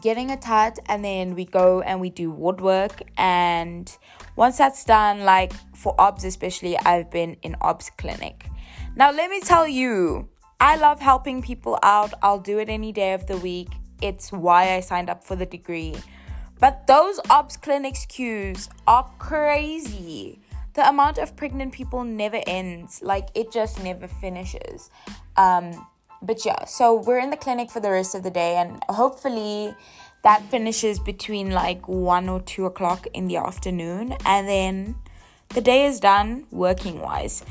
getting 0.00 0.32
a 0.32 0.36
tut, 0.36 0.80
and 0.86 1.04
then 1.04 1.36
we 1.36 1.44
go 1.44 1.80
and 1.80 2.00
we 2.00 2.10
do 2.10 2.32
ward 2.32 2.60
work. 2.60 3.04
And 3.16 3.96
once 4.34 4.58
that's 4.58 4.82
done, 4.82 5.20
like 5.20 5.52
for 5.76 5.94
OBS 5.96 6.24
especially, 6.24 6.76
I've 6.76 7.08
been 7.08 7.36
in 7.42 7.54
OBS 7.60 7.90
clinic. 7.90 8.46
Now, 8.96 9.12
let 9.12 9.30
me 9.30 9.40
tell 9.40 9.68
you, 9.68 10.28
I 10.58 10.76
love 10.76 11.00
helping 11.00 11.42
people 11.42 11.78
out. 11.82 12.12
I'll 12.22 12.40
do 12.40 12.58
it 12.58 12.68
any 12.68 12.92
day 12.92 13.12
of 13.12 13.26
the 13.26 13.36
week. 13.36 13.68
It's 14.02 14.32
why 14.32 14.74
I 14.74 14.80
signed 14.80 15.08
up 15.08 15.24
for 15.24 15.36
the 15.36 15.46
degree. 15.46 15.94
But 16.58 16.86
those 16.86 17.20
OBS 17.30 17.56
clinics 17.56 18.04
queues 18.06 18.68
are 18.86 19.10
crazy. 19.18 20.40
The 20.74 20.88
amount 20.88 21.18
of 21.18 21.34
pregnant 21.36 21.72
people 21.72 22.04
never 22.04 22.40
ends. 22.46 23.00
Like 23.02 23.28
it 23.34 23.50
just 23.50 23.82
never 23.82 24.06
finishes. 24.06 24.90
Um, 25.36 25.86
but 26.22 26.44
yeah, 26.44 26.66
so 26.66 26.94
we're 27.00 27.18
in 27.18 27.30
the 27.30 27.36
clinic 27.36 27.70
for 27.70 27.80
the 27.80 27.90
rest 27.90 28.14
of 28.14 28.22
the 28.22 28.30
day, 28.30 28.56
and 28.56 28.82
hopefully 28.90 29.74
that 30.22 30.42
finishes 30.50 30.98
between 30.98 31.50
like 31.50 31.88
one 31.88 32.28
or 32.28 32.42
two 32.42 32.66
o'clock 32.66 33.06
in 33.14 33.26
the 33.26 33.36
afternoon, 33.36 34.14
and 34.26 34.46
then 34.46 34.96
the 35.50 35.62
day 35.62 35.86
is 35.86 35.98
done 35.98 36.46
working 36.50 37.00
wise. 37.00 37.42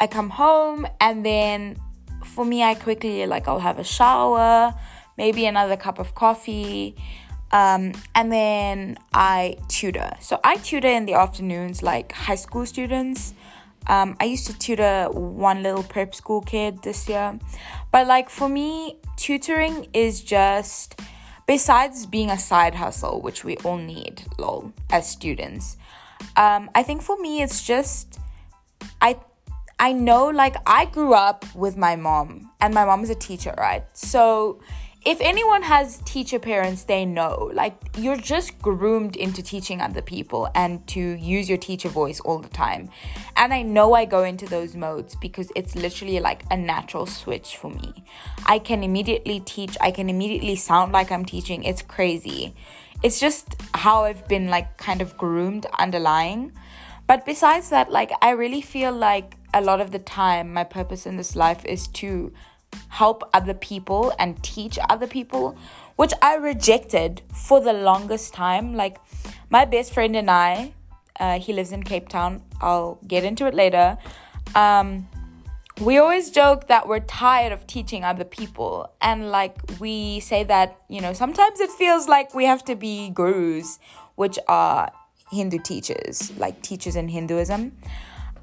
I 0.00 0.06
come 0.06 0.30
home, 0.30 0.86
and 1.00 1.24
then 1.24 1.76
for 2.24 2.44
me, 2.44 2.62
I 2.62 2.74
quickly 2.74 3.26
like 3.26 3.46
I'll 3.46 3.60
have 3.60 3.78
a 3.78 3.84
shower, 3.84 4.74
maybe 5.16 5.46
another 5.46 5.76
cup 5.76 5.98
of 5.98 6.14
coffee. 6.14 6.96
Um, 7.52 7.92
and 8.14 8.32
then 8.32 8.96
I 9.12 9.56
tutor. 9.68 10.12
So 10.20 10.38
I 10.44 10.56
tutor 10.56 10.88
in 10.88 11.06
the 11.06 11.14
afternoons, 11.14 11.82
like 11.82 12.12
high 12.12 12.36
school 12.36 12.64
students. 12.64 13.34
Um, 13.88 14.16
I 14.20 14.24
used 14.26 14.46
to 14.46 14.56
tutor 14.58 15.08
one 15.10 15.62
little 15.62 15.82
prep 15.82 16.14
school 16.14 16.42
kid 16.42 16.82
this 16.82 17.08
year. 17.08 17.38
But 17.90 18.06
like 18.06 18.30
for 18.30 18.48
me, 18.48 18.98
tutoring 19.16 19.88
is 19.92 20.22
just 20.22 21.00
besides 21.46 22.06
being 22.06 22.30
a 22.30 22.38
side 22.38 22.76
hustle, 22.76 23.20
which 23.20 23.42
we 23.44 23.56
all 23.58 23.78
need, 23.78 24.22
lol, 24.38 24.72
as 24.90 25.10
students. 25.10 25.76
Um, 26.36 26.70
I 26.74 26.84
think 26.84 27.02
for 27.02 27.18
me 27.18 27.42
it's 27.42 27.64
just 27.64 28.20
I 29.00 29.18
I 29.80 29.92
know 29.92 30.26
like 30.26 30.56
I 30.66 30.84
grew 30.84 31.14
up 31.14 31.44
with 31.54 31.76
my 31.76 31.96
mom 31.96 32.50
and 32.60 32.74
my 32.74 32.84
mom 32.84 33.02
is 33.02 33.10
a 33.10 33.14
teacher, 33.14 33.54
right? 33.56 33.84
So 33.96 34.60
if 35.06 35.18
anyone 35.22 35.62
has 35.62 35.96
teacher 36.04 36.38
parents, 36.38 36.84
they 36.84 37.06
know. 37.06 37.50
Like, 37.54 37.74
you're 37.96 38.18
just 38.18 38.60
groomed 38.60 39.16
into 39.16 39.42
teaching 39.42 39.80
other 39.80 40.02
people 40.02 40.50
and 40.54 40.86
to 40.88 41.00
use 41.00 41.48
your 41.48 41.56
teacher 41.56 41.88
voice 41.88 42.20
all 42.20 42.38
the 42.38 42.50
time. 42.50 42.90
And 43.34 43.54
I 43.54 43.62
know 43.62 43.94
I 43.94 44.04
go 44.04 44.24
into 44.24 44.44
those 44.44 44.76
modes 44.76 45.16
because 45.16 45.50
it's 45.56 45.74
literally 45.74 46.20
like 46.20 46.42
a 46.50 46.56
natural 46.58 47.06
switch 47.06 47.56
for 47.56 47.70
me. 47.70 48.04
I 48.44 48.58
can 48.58 48.84
immediately 48.84 49.40
teach, 49.40 49.78
I 49.80 49.90
can 49.90 50.10
immediately 50.10 50.56
sound 50.56 50.92
like 50.92 51.10
I'm 51.10 51.24
teaching. 51.24 51.64
It's 51.64 51.80
crazy. 51.80 52.54
It's 53.02 53.18
just 53.18 53.56
how 53.72 54.04
I've 54.04 54.28
been 54.28 54.48
like 54.48 54.76
kind 54.76 55.00
of 55.00 55.16
groomed 55.16 55.64
underlying. 55.78 56.52
But 57.06 57.24
besides 57.24 57.70
that, 57.70 57.90
like, 57.90 58.12
I 58.20 58.32
really 58.32 58.60
feel 58.60 58.92
like 58.92 59.39
a 59.52 59.60
lot 59.60 59.80
of 59.80 59.90
the 59.90 59.98
time, 59.98 60.52
my 60.52 60.64
purpose 60.64 61.06
in 61.06 61.16
this 61.16 61.34
life 61.36 61.64
is 61.64 61.88
to 61.88 62.32
help 62.88 63.28
other 63.34 63.54
people 63.54 64.12
and 64.18 64.40
teach 64.42 64.78
other 64.88 65.06
people, 65.06 65.56
which 65.96 66.12
I 66.22 66.36
rejected 66.36 67.22
for 67.34 67.60
the 67.60 67.72
longest 67.72 68.32
time. 68.32 68.74
Like, 68.74 68.98
my 69.50 69.64
best 69.64 69.92
friend 69.92 70.14
and 70.14 70.30
I, 70.30 70.74
uh, 71.18 71.38
he 71.38 71.52
lives 71.52 71.72
in 71.72 71.82
Cape 71.82 72.08
Town. 72.08 72.42
I'll 72.60 72.98
get 73.06 73.24
into 73.24 73.46
it 73.46 73.54
later. 73.54 73.98
Um, 74.54 75.08
we 75.80 75.98
always 75.98 76.30
joke 76.30 76.68
that 76.68 76.86
we're 76.86 77.00
tired 77.00 77.52
of 77.52 77.66
teaching 77.66 78.04
other 78.04 78.24
people. 78.24 78.92
And 79.00 79.30
like, 79.30 79.56
we 79.80 80.20
say 80.20 80.44
that, 80.44 80.80
you 80.88 81.00
know, 81.00 81.12
sometimes 81.12 81.58
it 81.60 81.70
feels 81.70 82.06
like 82.06 82.34
we 82.34 82.44
have 82.44 82.64
to 82.66 82.76
be 82.76 83.10
gurus, 83.10 83.78
which 84.14 84.38
are 84.46 84.92
Hindu 85.32 85.58
teachers, 85.58 86.32
like 86.36 86.62
teachers 86.62 86.96
in 86.96 87.08
Hinduism. 87.08 87.76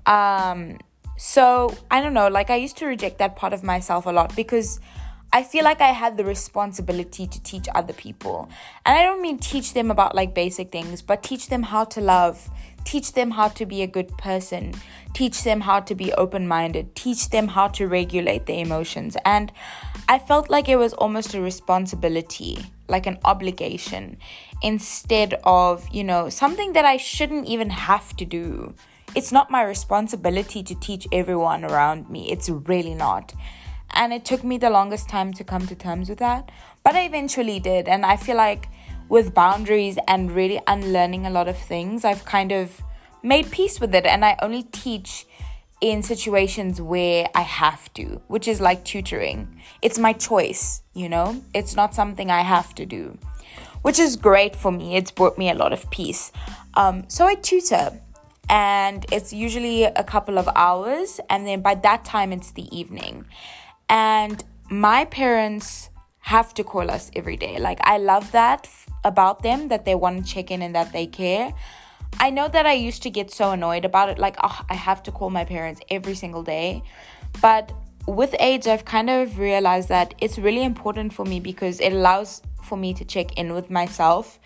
Um, 0.06 0.78
so 1.18 1.76
I 1.92 2.00
don't 2.00 2.14
know, 2.14 2.28
like 2.28 2.50
I 2.50 2.56
used 2.56 2.78
to 2.78 2.86
reject 2.86 3.18
that 3.18 3.36
part 3.36 3.52
of 3.52 3.64
myself 3.64 4.06
a 4.06 4.12
lot 4.12 4.36
because 4.36 4.80
I 5.34 5.44
feel 5.44 5.64
like 5.64 5.82
I 5.82 5.92
had 5.92 6.16
the 6.16 6.24
responsibility 6.24 7.28
to 7.28 7.44
teach 7.44 7.68
other 7.76 7.92
people. 7.92 8.50
And 8.86 8.98
I 8.98 9.04
don't 9.04 9.22
mean 9.22 9.40
teach 9.40 9.74
them 9.74 9.92
about 9.92 10.16
like 10.16 10.34
basic 10.34 10.72
things, 10.72 11.02
but 11.02 11.22
teach 11.22 11.50
them 11.50 11.64
how 11.64 11.84
to 11.86 12.02
love, 12.02 12.50
teach 12.86 13.12
them 13.14 13.32
how 13.32 13.50
to 13.50 13.66
be 13.66 13.82
a 13.82 13.88
good 13.88 14.16
person, 14.18 14.74
teach 15.14 15.44
them 15.44 15.62
how 15.62 15.82
to 15.82 15.96
be 15.96 16.14
open 16.14 16.48
minded, 16.48 16.96
teach 16.96 17.30
them 17.32 17.50
how 17.50 17.68
to 17.70 17.88
regulate 17.88 18.46
their 18.46 18.64
emotions. 18.64 19.18
And 19.26 19.52
I 20.08 20.20
felt 20.20 20.50
like 20.50 20.70
it 20.70 20.78
was 20.78 20.94
almost 20.94 21.34
a 21.34 21.42
responsibility, 21.42 22.60
like 22.88 23.06
an 23.06 23.18
obligation, 23.26 24.18
instead 24.62 25.34
of, 25.44 25.88
you 25.92 26.06
know, 26.06 26.30
something 26.30 26.74
that 26.74 26.86
I 26.86 26.96
shouldn't 26.96 27.48
even 27.48 27.70
have 27.72 28.16
to 28.18 28.26
do 28.26 28.76
it's 29.18 29.32
not 29.32 29.50
my 29.50 29.64
responsibility 29.64 30.62
to 30.62 30.76
teach 30.76 31.08
everyone 31.12 31.66
around 31.66 32.08
me. 32.08 32.32
It's 32.32 32.52
really 32.52 32.94
not. 32.94 33.34
And 33.96 34.14
it 34.14 34.24
took 34.24 34.44
me 34.44 34.60
the 34.60 34.70
longest 34.70 35.10
time 35.10 35.34
to 35.34 35.44
come 35.44 35.66
to 35.66 35.74
terms 35.76 36.08
with 36.08 36.20
that. 36.20 36.52
But 36.84 36.94
I 36.94 37.06
eventually 37.06 37.60
did. 37.60 37.88
And 37.88 38.06
I 38.06 38.16
feel 38.16 38.38
like 38.38 38.70
with 39.10 39.34
boundaries 39.34 39.98
and 40.08 40.32
really 40.32 40.62
unlearning 40.68 41.26
a 41.26 41.32
lot 41.32 41.48
of 41.48 41.58
things, 41.58 42.06
I've 42.06 42.26
kind 42.26 42.52
of 42.52 42.80
made 43.24 43.50
peace 43.50 43.82
with 43.82 43.96
it. 43.96 44.06
And 44.06 44.24
I 44.24 44.38
only 44.40 44.62
teach 44.62 45.26
in 45.82 46.04
situations 46.04 46.80
where 46.80 47.28
I 47.34 47.42
have 47.42 47.92
to, 47.96 48.22
which 48.28 48.48
is 48.48 48.62
like 48.62 48.86
tutoring. 48.86 49.60
It's 49.82 49.98
my 49.98 50.14
choice, 50.14 50.84
you 50.94 51.10
know? 51.10 51.42
It's 51.56 51.76
not 51.76 51.96
something 51.96 52.30
I 52.30 52.42
have 52.42 52.76
to 52.76 52.86
do, 52.86 53.18
which 53.82 53.98
is 53.98 54.16
great 54.16 54.56
for 54.56 54.72
me. 54.72 54.96
It's 54.96 55.10
brought 55.10 55.40
me 55.40 55.50
a 55.50 55.56
lot 55.56 55.74
of 55.74 55.90
peace. 55.90 56.32
Um, 56.76 57.06
so 57.08 57.26
I 57.26 57.34
tutor 57.34 58.00
and 58.50 59.06
it's 59.12 59.34
usually 59.34 59.84
a 59.84 60.04
couple 60.04 60.38
of 60.38 60.48
hours 60.56 61.20
and 61.30 61.46
then 61.46 61.62
by 61.62 61.76
that 61.76 62.06
time 62.06 62.32
it's 62.32 62.52
the 62.52 62.76
evening. 62.78 63.26
And 63.90 64.44
my 64.70 65.06
parents 65.06 65.90
have 66.20 66.54
to 66.56 66.64
call 66.64 66.90
us 66.92 67.12
every 67.16 67.38
day. 67.38 67.60
Like 67.60 67.80
i 67.82 67.98
love 67.98 68.32
that 68.32 68.70
about 69.04 69.44
them 69.44 69.68
that 69.70 69.86
they 69.86 69.96
want 69.96 70.26
to 70.26 70.34
check 70.34 70.52
in 70.52 70.62
and 70.62 70.76
that 70.76 70.92
they 70.92 71.08
care. 71.08 71.54
I 72.20 72.30
know 72.30 72.48
that 72.48 72.66
i 72.66 72.74
used 72.74 73.04
to 73.04 73.10
get 73.10 73.32
so 73.32 73.52
annoyed 73.52 73.86
about 73.86 74.10
it 74.10 74.18
like 74.18 74.36
oh, 74.44 74.62
i 74.70 74.76
have 74.76 75.04
to 75.04 75.12
call 75.12 75.30
my 75.30 75.46
parents 75.46 75.82
every 75.90 76.16
single 76.16 76.44
day. 76.44 76.84
But 77.42 77.72
with 78.08 78.34
age 78.40 78.68
i've 78.68 78.86
kind 78.86 79.10
of 79.10 79.38
realized 79.38 79.90
that 79.90 80.14
it's 80.20 80.38
really 80.40 80.64
important 80.64 81.12
for 81.12 81.26
me 81.26 81.42
because 81.42 81.82
it 81.82 81.92
allows 81.92 82.42
for 82.64 82.78
me 82.78 82.94
to 82.94 83.04
check 83.04 83.38
in 83.38 83.54
with 83.54 83.70
myself 83.70 84.40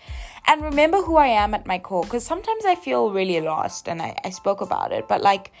and 0.46 0.62
remember 0.62 1.02
who 1.02 1.16
I 1.16 1.28
am 1.28 1.54
at 1.54 1.66
my 1.66 1.78
core. 1.78 2.04
Because 2.04 2.24
sometimes 2.24 2.64
I 2.64 2.74
feel 2.74 3.10
really 3.10 3.40
lost, 3.40 3.88
and 3.88 4.02
I, 4.02 4.16
I 4.24 4.30
spoke 4.30 4.60
about 4.60 4.92
it, 4.92 5.08
but 5.08 5.20
like, 5.20 5.52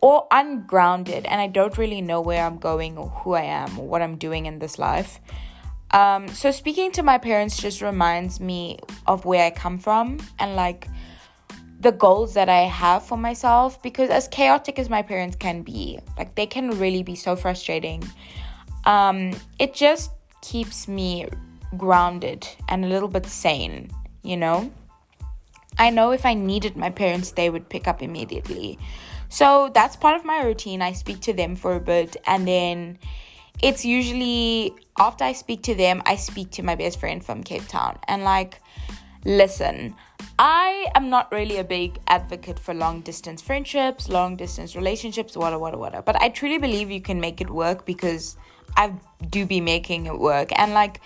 or 0.00 0.26
ungrounded, 0.30 1.24
and 1.26 1.40
I 1.40 1.46
don't 1.46 1.76
really 1.78 2.02
know 2.02 2.20
where 2.20 2.44
I'm 2.44 2.58
going 2.58 2.98
or 2.98 3.08
who 3.08 3.34
I 3.34 3.42
am 3.42 3.78
or 3.78 3.86
what 3.86 4.02
I'm 4.02 4.16
doing 4.16 4.46
in 4.46 4.58
this 4.58 4.78
life. 4.78 5.20
Um, 5.92 6.28
so 6.28 6.50
speaking 6.50 6.90
to 6.92 7.02
my 7.02 7.18
parents 7.18 7.56
just 7.56 7.80
reminds 7.80 8.40
me 8.40 8.80
of 9.06 9.24
where 9.24 9.46
I 9.46 9.50
come 9.50 9.78
from 9.78 10.18
and 10.40 10.56
like 10.56 10.88
the 11.78 11.92
goals 11.92 12.34
that 12.34 12.48
I 12.48 12.62
have 12.62 13.04
for 13.04 13.16
myself 13.16 13.80
because 13.80 14.10
as 14.10 14.26
chaotic 14.28 14.78
as 14.78 14.90
my 14.90 15.02
parents 15.02 15.36
can 15.36 15.62
be, 15.62 16.00
like 16.18 16.34
they 16.34 16.46
can 16.46 16.78
really 16.80 17.02
be 17.02 17.14
so 17.14 17.36
frustrating. 17.36 18.02
Um, 18.84 19.32
it 19.58 19.72
just 19.72 20.10
keeps 20.42 20.88
me 20.88 21.28
grounded 21.76 22.48
and 22.68 22.84
a 22.84 22.88
little 22.88 23.08
bit 23.08 23.26
sane 23.26 23.90
you 24.24 24.36
know? 24.36 24.72
I 25.78 25.90
know 25.90 26.12
if 26.12 26.24
I 26.24 26.34
needed 26.34 26.76
my 26.76 26.90
parents, 26.90 27.32
they 27.32 27.50
would 27.50 27.68
pick 27.68 27.88
up 27.88 28.02
immediately. 28.02 28.78
So 29.28 29.70
that's 29.74 29.96
part 29.96 30.16
of 30.16 30.24
my 30.24 30.42
routine. 30.42 30.82
I 30.82 30.92
speak 30.92 31.20
to 31.22 31.32
them 31.32 31.56
for 31.56 31.74
a 31.74 31.80
bit 31.80 32.16
and 32.26 32.46
then 32.46 32.98
it's 33.62 33.84
usually 33.84 34.74
after 34.98 35.24
I 35.24 35.32
speak 35.32 35.62
to 35.64 35.74
them, 35.74 36.02
I 36.06 36.16
speak 36.16 36.52
to 36.52 36.62
my 36.62 36.74
best 36.74 37.00
friend 37.00 37.24
from 37.24 37.42
Cape 37.42 37.66
Town 37.66 37.98
and 38.06 38.22
like 38.22 38.60
listen, 39.24 39.94
I 40.38 40.86
am 40.94 41.10
not 41.10 41.32
really 41.32 41.58
a 41.58 41.64
big 41.64 41.98
advocate 42.06 42.58
for 42.58 42.74
long 42.74 43.00
distance 43.00 43.42
friendships, 43.42 44.08
long 44.08 44.36
distance 44.36 44.76
relationships, 44.76 45.36
whatever, 45.36 45.58
whatever, 45.58 45.80
whatever. 45.80 46.02
But 46.02 46.20
I 46.20 46.28
truly 46.28 46.58
believe 46.58 46.90
you 46.90 47.00
can 47.00 47.20
make 47.20 47.40
it 47.40 47.50
work 47.50 47.86
because 47.86 48.36
I 48.76 48.92
do 49.30 49.46
be 49.46 49.60
making 49.60 50.06
it 50.06 50.18
work. 50.18 50.50
And 50.56 50.74
like 50.74 51.00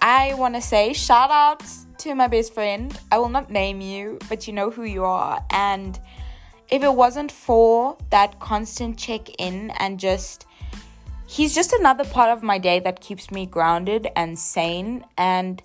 I 0.00 0.34
want 0.34 0.54
to 0.54 0.62
say 0.62 0.92
shout 0.94 1.30
out 1.30 1.62
to 1.98 2.14
my 2.14 2.26
best 2.26 2.54
friend. 2.54 2.98
I 3.12 3.18
will 3.18 3.28
not 3.28 3.50
name 3.50 3.80
you, 3.82 4.18
but 4.28 4.46
you 4.46 4.54
know 4.54 4.70
who 4.70 4.84
you 4.84 5.04
are. 5.04 5.44
And 5.50 5.98
if 6.70 6.82
it 6.82 6.94
wasn't 6.94 7.30
for 7.30 7.98
that 8.10 8.40
constant 8.40 8.96
check 8.96 9.28
in 9.38 9.70
and 9.78 10.00
just 10.00 10.46
he's 11.26 11.54
just 11.54 11.72
another 11.72 12.04
part 12.04 12.30
of 12.30 12.42
my 12.42 12.58
day 12.58 12.80
that 12.80 13.00
keeps 13.00 13.30
me 13.30 13.44
grounded 13.44 14.08
and 14.16 14.38
sane 14.38 15.04
and 15.18 15.62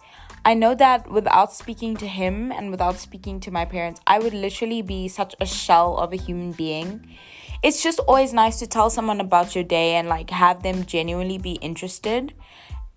I 0.48 0.54
know 0.54 0.76
that 0.76 1.10
without 1.10 1.54
speaking 1.54 1.98
to 1.98 2.08
him 2.08 2.52
and 2.52 2.70
without 2.70 3.00
speaking 3.00 3.40
to 3.40 3.52
my 3.52 3.66
parents, 3.66 4.00
I 4.06 4.20
would 4.20 4.36
literally 4.36 4.84
be 4.84 5.08
such 5.08 5.34
a 5.42 5.46
shell 5.48 5.98
of 5.98 6.14
a 6.14 6.18
human 6.18 6.52
being. 6.52 7.18
It's 7.64 7.82
just 7.82 7.98
always 8.02 8.32
nice 8.32 8.60
to 8.60 8.68
tell 8.68 8.92
someone 8.92 9.20
about 9.20 9.56
your 9.56 9.64
day 9.64 9.96
and 9.96 10.08
like 10.08 10.30
have 10.30 10.62
them 10.62 10.86
genuinely 10.86 11.40
be 11.40 11.54
interested 11.54 12.32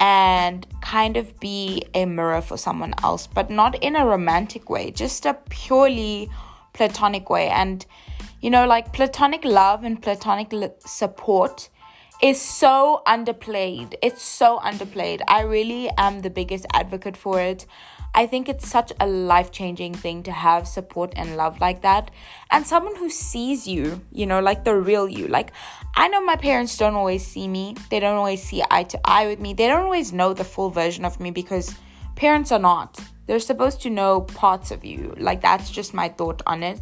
and 0.01 0.67
kind 0.81 1.17
of 1.17 1.39
be 1.41 1.85
a 1.95 2.05
mirror 2.05 2.41
for 2.41 2.57
someone 2.57 2.95
else, 3.03 3.27
but 3.27 3.51
not 3.51 3.83
in 3.83 3.97
a 3.97 4.07
romantic 4.07 4.71
way, 4.71 4.91
just 4.91 5.27
a 5.27 5.35
purely 5.49 6.31
platonic 6.73 7.29
way. 7.29 7.49
And 7.49 7.85
you 8.41 8.51
know, 8.51 8.67
like 8.67 8.93
platonic 8.93 9.45
love 9.45 9.83
and 9.83 10.01
platonic 10.01 10.53
support 10.87 11.69
is 12.23 12.41
so 12.41 13.03
underplayed. 13.07 13.95
It's 14.03 14.23
so 14.23 14.59
underplayed. 14.61 15.23
I 15.29 15.43
really 15.43 15.91
am 15.97 16.21
the 16.21 16.31
biggest 16.31 16.67
advocate 16.73 17.17
for 17.17 17.41
it. 17.41 17.67
I 18.15 18.27
think 18.27 18.49
it's 18.49 18.69
such 18.69 18.93
a 18.99 19.07
life 19.07 19.53
changing 19.53 19.95
thing 19.95 20.23
to 20.25 20.33
have 20.33 20.67
support 20.67 21.13
and 21.15 21.37
love 21.37 21.61
like 21.61 21.83
that. 21.83 22.11
And 22.51 22.67
someone 22.67 22.97
who 22.97 23.11
sees 23.11 23.69
you, 23.69 24.01
you 24.11 24.27
know, 24.27 24.41
like 24.41 24.65
the 24.65 24.75
real 24.75 25.09
you. 25.09 25.29
Like, 25.29 25.53
I 25.95 26.09
know 26.09 26.25
my 26.25 26.37
parents 26.37 26.77
don't 26.77 26.95
always 26.95 27.27
see 27.27 27.49
me, 27.49 27.75
they 27.91 28.01
don't 28.01 28.17
always 28.17 28.43
see 28.43 28.63
eye 28.71 28.85
to 28.85 29.01
eye 29.05 29.27
with 29.27 29.41
me, 29.41 29.53
they 29.53 29.67
don't 29.67 29.83
always 29.83 30.13
know 30.13 30.33
the 30.33 30.45
full 30.45 30.71
version 30.71 31.05
of 31.05 31.19
me 31.19 31.31
because 31.31 31.75
parents 32.15 32.53
are 32.53 32.59
not. 32.59 33.01
They're 33.27 33.41
supposed 33.41 33.83
to 33.83 33.91
know 33.91 34.23
parts 34.23 34.71
of 34.71 34.85
you. 34.85 35.15
Like, 35.19 35.43
that's 35.43 35.71
just 35.71 35.93
my 35.93 36.09
thought 36.09 36.41
on 36.47 36.63
it. 36.63 36.81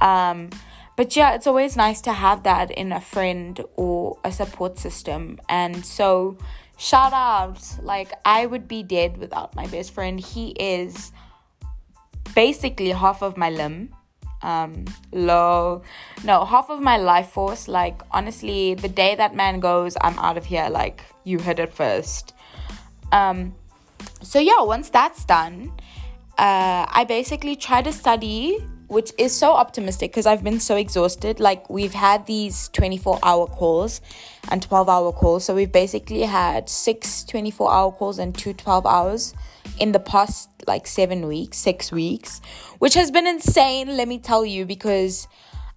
Um, 0.00 0.50
but 0.96 1.14
yeah, 1.16 1.34
it's 1.34 1.46
always 1.46 1.76
nice 1.76 2.00
to 2.02 2.12
have 2.12 2.42
that 2.44 2.70
in 2.70 2.92
a 2.92 3.00
friend 3.00 3.60
or 3.76 4.18
a 4.24 4.32
support 4.32 4.78
system. 4.78 5.38
And 5.48 5.84
so, 5.84 6.38
shout 6.78 7.12
out. 7.12 7.62
Like, 7.82 8.12
I 8.24 8.46
would 8.46 8.66
be 8.68 8.82
dead 8.82 9.18
without 9.18 9.54
my 9.54 9.66
best 9.66 9.92
friend. 9.92 10.18
He 10.18 10.50
is 10.50 11.12
basically 12.34 12.90
half 12.90 13.22
of 13.22 13.36
my 13.36 13.50
limb. 13.50 13.94
Um, 14.42 14.86
low, 15.12 15.82
no, 16.24 16.44
half 16.44 16.70
of 16.70 16.80
my 16.80 16.96
life 16.96 17.28
force. 17.30 17.68
Like, 17.68 18.02
honestly, 18.10 18.74
the 18.74 18.88
day 18.88 19.14
that 19.14 19.34
man 19.34 19.60
goes, 19.60 19.96
I'm 20.00 20.18
out 20.18 20.36
of 20.36 20.46
here. 20.46 20.68
Like, 20.70 21.04
you 21.24 21.38
heard 21.38 21.58
it 21.58 21.72
first. 21.72 22.32
Um, 23.12 23.54
so 24.22 24.38
yeah, 24.38 24.62
once 24.62 24.88
that's 24.90 25.24
done, 25.24 25.72
uh, 26.38 26.86
I 26.88 27.04
basically 27.06 27.56
try 27.56 27.82
to 27.82 27.92
study 27.92 28.58
which 28.90 29.12
is 29.18 29.34
so 29.34 29.52
optimistic 29.52 30.10
because 30.10 30.26
I've 30.26 30.42
been 30.42 30.60
so 30.60 30.76
exhausted. 30.76 31.38
Like, 31.38 31.70
we've 31.70 31.94
had 31.94 32.26
these 32.26 32.68
24 32.70 33.20
hour 33.22 33.46
calls 33.46 34.00
and 34.50 34.60
12 34.60 34.88
hour 34.88 35.12
calls. 35.12 35.44
So, 35.44 35.54
we've 35.54 35.70
basically 35.70 36.22
had 36.22 36.68
six 36.68 37.22
24 37.24 37.72
hour 37.72 37.92
calls 37.92 38.18
and 38.18 38.36
two 38.36 38.52
12 38.52 38.86
hours 38.86 39.34
in 39.78 39.92
the 39.92 40.00
past 40.00 40.50
like 40.66 40.86
seven 40.86 41.26
weeks, 41.26 41.56
six 41.56 41.92
weeks, 41.92 42.40
which 42.78 42.94
has 42.94 43.10
been 43.10 43.26
insane, 43.26 43.96
let 43.96 44.08
me 44.08 44.18
tell 44.18 44.44
you, 44.44 44.66
because 44.66 45.26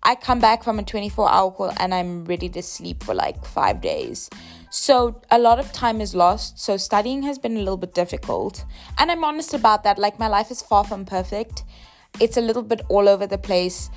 I 0.01 0.15
come 0.15 0.39
back 0.39 0.63
from 0.63 0.79
a 0.79 0.84
24 0.84 1.29
hour 1.29 1.51
call 1.51 1.72
and 1.77 1.93
I'm 1.93 2.25
ready 2.25 2.50
to 2.50 2.62
sleep 2.62 3.03
for 3.03 3.13
like 3.13 3.46
five 3.46 3.79
days. 3.79 4.29
So 4.70 5.22
a 5.32 5.39
lot 5.39 5.60
of 5.60 5.72
time 5.72 6.01
is 6.01 6.13
lost. 6.13 6.60
So 6.60 6.77
studying 6.77 7.24
has 7.24 7.39
been 7.39 7.55
a 7.55 7.60
little 7.60 7.77
bit 7.77 7.93
difficult. 7.93 8.65
And 8.98 9.12
I'm 9.12 9.24
honest 9.24 9.53
about 9.53 9.84
that. 9.84 9.98
Like 9.98 10.20
my 10.20 10.27
life 10.27 10.51
is 10.51 10.62
far 10.62 10.84
from 10.84 11.05
perfect 11.05 11.64
it's 12.19 12.37
a 12.37 12.41
little 12.41 12.63
bit 12.63 12.81
all 12.89 13.09
over 13.09 13.27
the 13.27 13.37
place. 13.37 13.89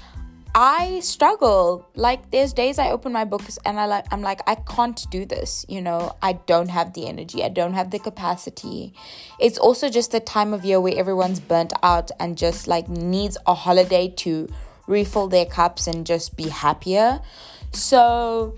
I 0.55 1.01
struggle. 1.01 1.87
Like 1.95 2.31
there's 2.31 2.55
days 2.55 2.79
I 2.79 2.91
open 2.91 3.13
my 3.13 3.25
books 3.25 3.59
and 3.67 3.79
I 3.79 3.85
like 3.85 4.07
I'm 4.11 4.23
like 4.23 4.41
I 4.47 4.55
can't 4.55 5.05
do 5.11 5.27
this, 5.27 5.67
you 5.69 5.83
know. 5.83 6.17
I 6.23 6.33
don't 6.33 6.71
have 6.71 6.95
the 6.95 7.07
energy. 7.07 7.45
I 7.45 7.51
don't 7.51 7.75
have 7.75 7.91
the 7.91 7.99
capacity. 7.99 8.95
It's 9.39 9.59
also 9.59 9.91
just 9.91 10.13
the 10.13 10.21
time 10.21 10.55
of 10.55 10.65
year 10.65 10.81
where 10.81 10.97
everyone's 10.97 11.41
burnt 11.41 11.75
out 11.83 12.11
and 12.19 12.39
just 12.39 12.67
like 12.69 12.89
needs 12.89 13.37
a 13.47 13.53
holiday 13.53 14.09
to 14.17 14.49
refill 14.87 15.29
their 15.29 15.45
cups 15.45 15.87
and 15.87 16.07
just 16.07 16.37
be 16.37 16.49
happier. 16.49 17.21
So, 17.73 18.55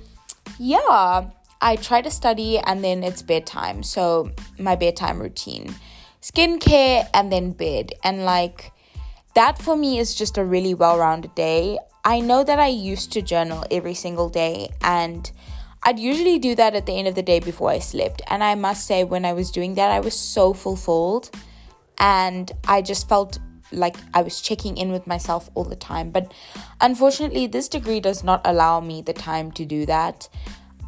yeah, 0.59 1.31
I 1.61 1.77
try 1.77 2.03
to 2.03 2.11
study 2.11 2.59
and 2.59 2.85
then 2.85 3.03
it's 3.03 3.23
bedtime. 3.23 3.83
So, 3.83 4.31
my 4.59 4.77
bedtime 4.77 5.21
routine. 5.21 5.75
Skincare 6.23 7.09
and 7.13 7.33
then 7.33 7.53
bed. 7.53 7.93
And 8.05 8.25
like 8.25 8.73
that 9.39 9.57
for 9.57 9.77
me 9.77 10.01
is 10.01 10.17
just 10.17 10.37
a 10.37 10.45
really 10.45 10.75
well 10.75 10.99
rounded 10.99 11.33
day. 11.37 11.79
I 12.05 12.19
know 12.19 12.43
that 12.43 12.59
I 12.59 12.67
used 12.67 13.13
to 13.13 13.23
journal 13.23 13.65
every 13.71 13.95
single 13.95 14.29
day 14.29 14.71
and 14.83 15.31
I'd 15.85 16.01
usually 16.01 16.41
do 16.41 16.57
that 16.57 16.75
at 16.75 16.87
the 16.87 16.93
end 16.99 17.07
of 17.07 17.15
the 17.15 17.23
day 17.23 17.39
before 17.39 17.71
I 17.71 17.79
slept. 17.79 18.21
And 18.27 18.43
I 18.43 18.57
must 18.57 18.85
say, 18.85 19.05
when 19.05 19.25
I 19.25 19.35
was 19.35 19.53
doing 19.53 19.77
that, 19.77 19.93
I 19.93 20.01
was 20.01 20.19
so 20.19 20.53
fulfilled 20.53 21.31
and 21.99 22.51
I 22.67 22.83
just 22.83 23.09
felt 23.09 23.39
like 23.71 23.95
I 24.13 24.23
was 24.23 24.41
checking 24.41 24.77
in 24.77 24.91
with 24.91 25.07
myself 25.07 25.51
all 25.55 25.63
the 25.63 25.77
time. 25.77 26.11
But 26.11 26.35
unfortunately, 26.81 27.47
this 27.47 27.69
degree 27.69 28.01
does 28.01 28.25
not 28.25 28.41
allow 28.45 28.81
me 28.81 29.03
the 29.03 29.13
time 29.13 29.53
to 29.53 29.65
do 29.65 29.87
that. 29.87 30.29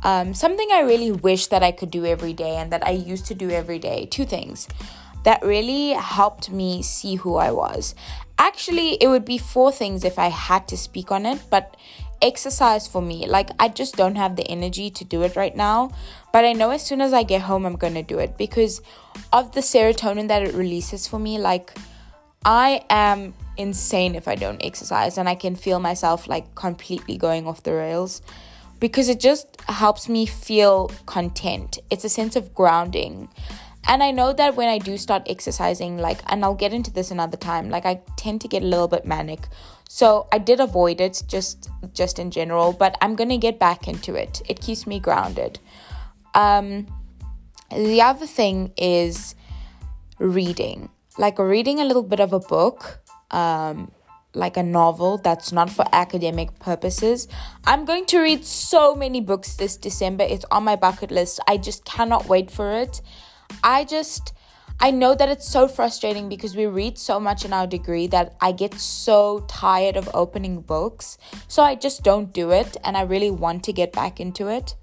Um, 0.02 0.34
something 0.34 0.66
I 0.72 0.80
really 0.80 1.12
wish 1.12 1.46
that 1.48 1.62
I 1.62 1.70
could 1.70 1.92
do 1.92 2.04
every 2.04 2.32
day 2.32 2.56
and 2.56 2.72
that 2.72 2.84
I 2.84 2.90
used 2.90 3.26
to 3.26 3.34
do 3.36 3.48
every 3.50 3.78
day 3.78 4.06
two 4.06 4.24
things 4.24 4.66
that 5.24 5.42
really 5.42 5.90
helped 5.90 6.50
me 6.50 6.82
see 6.82 7.16
who 7.16 7.36
I 7.36 7.50
was. 7.50 7.94
Actually, 8.38 8.94
it 8.94 9.08
would 9.08 9.24
be 9.24 9.38
four 9.38 9.70
things 9.70 10.04
if 10.04 10.18
I 10.18 10.28
had 10.28 10.66
to 10.68 10.76
speak 10.76 11.12
on 11.12 11.26
it, 11.26 11.42
but 11.50 11.76
exercise 12.22 12.86
for 12.86 13.02
me, 13.02 13.26
like 13.26 13.50
I 13.58 13.68
just 13.68 13.96
don't 13.96 14.16
have 14.16 14.36
the 14.36 14.46
energy 14.46 14.90
to 14.90 15.04
do 15.04 15.22
it 15.22 15.36
right 15.36 15.54
now. 15.54 15.90
But 16.32 16.44
I 16.44 16.52
know 16.52 16.70
as 16.70 16.84
soon 16.84 17.00
as 17.00 17.12
I 17.12 17.22
get 17.22 17.42
home, 17.42 17.66
I'm 17.66 17.76
gonna 17.76 18.02
do 18.02 18.18
it 18.18 18.38
because 18.38 18.80
of 19.32 19.52
the 19.52 19.60
serotonin 19.60 20.28
that 20.28 20.42
it 20.42 20.54
releases 20.54 21.06
for 21.06 21.18
me. 21.18 21.38
Like, 21.38 21.76
I 22.44 22.82
am 22.88 23.34
insane 23.56 24.14
if 24.14 24.26
I 24.26 24.34
don't 24.36 24.64
exercise, 24.64 25.18
and 25.18 25.28
I 25.28 25.34
can 25.34 25.54
feel 25.54 25.80
myself 25.80 26.28
like 26.28 26.54
completely 26.54 27.18
going 27.18 27.46
off 27.46 27.62
the 27.62 27.74
rails 27.74 28.22
because 28.78 29.10
it 29.10 29.20
just 29.20 29.60
helps 29.68 30.08
me 30.08 30.24
feel 30.24 30.90
content. 31.04 31.78
It's 31.90 32.04
a 32.04 32.08
sense 32.08 32.34
of 32.34 32.54
grounding 32.54 33.28
and 33.88 34.02
i 34.02 34.10
know 34.10 34.32
that 34.32 34.56
when 34.56 34.68
i 34.68 34.78
do 34.78 34.96
start 34.96 35.22
exercising 35.26 35.98
like 35.98 36.20
and 36.28 36.44
i'll 36.44 36.54
get 36.54 36.72
into 36.72 36.90
this 36.90 37.10
another 37.10 37.36
time 37.36 37.70
like 37.70 37.86
i 37.86 38.00
tend 38.16 38.40
to 38.40 38.48
get 38.48 38.62
a 38.62 38.66
little 38.66 38.88
bit 38.88 39.04
manic 39.04 39.48
so 39.88 40.26
i 40.32 40.38
did 40.38 40.60
avoid 40.60 41.00
it 41.00 41.22
just 41.26 41.68
just 41.92 42.18
in 42.18 42.30
general 42.30 42.72
but 42.72 42.96
i'm 43.00 43.14
gonna 43.14 43.38
get 43.38 43.58
back 43.58 43.88
into 43.88 44.14
it 44.14 44.42
it 44.48 44.60
keeps 44.60 44.86
me 44.86 45.00
grounded 45.00 45.58
um 46.34 46.86
the 47.70 48.00
other 48.00 48.26
thing 48.26 48.72
is 48.76 49.34
reading 50.18 50.88
like 51.18 51.38
reading 51.38 51.80
a 51.80 51.84
little 51.84 52.02
bit 52.02 52.20
of 52.20 52.32
a 52.32 52.40
book 52.40 53.00
um 53.30 53.90
like 54.34 54.56
a 54.56 54.62
novel 54.62 55.18
that's 55.18 55.52
not 55.52 55.70
for 55.70 55.84
academic 55.92 56.56
purposes. 56.58 57.26
I'm 57.66 57.84
going 57.84 58.06
to 58.06 58.20
read 58.20 58.44
so 58.44 58.94
many 58.94 59.20
books 59.20 59.56
this 59.56 59.76
December. 59.76 60.24
It's 60.24 60.44
on 60.50 60.64
my 60.64 60.76
bucket 60.76 61.10
list. 61.10 61.40
I 61.48 61.56
just 61.56 61.84
cannot 61.84 62.28
wait 62.28 62.50
for 62.50 62.72
it. 62.72 63.00
I 63.62 63.84
just 63.84 64.32
I 64.82 64.90
know 64.90 65.14
that 65.14 65.28
it's 65.28 65.46
so 65.46 65.68
frustrating 65.68 66.30
because 66.30 66.56
we 66.56 66.64
read 66.64 66.96
so 66.96 67.20
much 67.20 67.44
in 67.44 67.52
our 67.52 67.66
degree 67.66 68.06
that 68.06 68.34
I 68.40 68.52
get 68.52 68.80
so 68.80 69.44
tired 69.46 69.94
of 69.94 70.08
opening 70.14 70.62
books. 70.62 71.18
So 71.48 71.62
I 71.62 71.74
just 71.74 72.02
don't 72.02 72.32
do 72.32 72.50
it 72.50 72.78
and 72.82 72.96
I 72.96 73.02
really 73.02 73.30
want 73.30 73.62
to 73.64 73.74
get 73.74 73.92
back 73.92 74.20
into 74.20 74.48
it. 74.48 74.74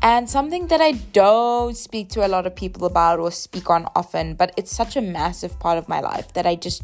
And 0.00 0.30
something 0.30 0.68
that 0.68 0.80
I 0.80 0.92
don't 0.92 1.76
speak 1.76 2.10
to 2.10 2.24
a 2.24 2.28
lot 2.28 2.46
of 2.46 2.54
people 2.54 2.86
about 2.86 3.18
or 3.18 3.32
speak 3.32 3.68
on 3.68 3.88
often, 3.96 4.34
but 4.34 4.54
it's 4.56 4.70
such 4.70 4.94
a 4.94 5.00
massive 5.00 5.58
part 5.58 5.78
of 5.78 5.88
my 5.88 5.98
life 5.98 6.32
that 6.34 6.46
I 6.46 6.54
just 6.54 6.82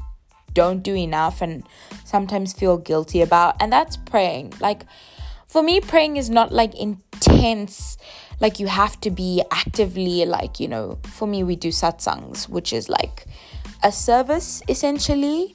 don't 0.52 0.82
do 0.82 0.96
enough 0.96 1.40
and 1.40 1.62
sometimes 2.04 2.52
feel 2.52 2.78
guilty 2.78 3.20
about, 3.20 3.54
and 3.60 3.72
that's 3.72 3.96
praying. 3.96 4.54
Like, 4.60 4.84
for 5.54 5.62
me, 5.62 5.80
praying 5.80 6.16
is 6.16 6.30
not 6.30 6.50
like 6.50 6.74
intense 6.74 7.96
like 8.40 8.58
you 8.58 8.66
have 8.66 9.00
to 9.02 9.08
be 9.08 9.40
actively 9.52 10.24
like 10.24 10.58
you 10.58 10.66
know 10.66 10.98
for 11.04 11.28
me 11.28 11.44
we 11.44 11.54
do 11.54 11.68
satsangs 11.68 12.48
which 12.48 12.72
is 12.72 12.88
like 12.88 13.26
a 13.84 13.92
service 13.92 14.64
essentially. 14.68 15.54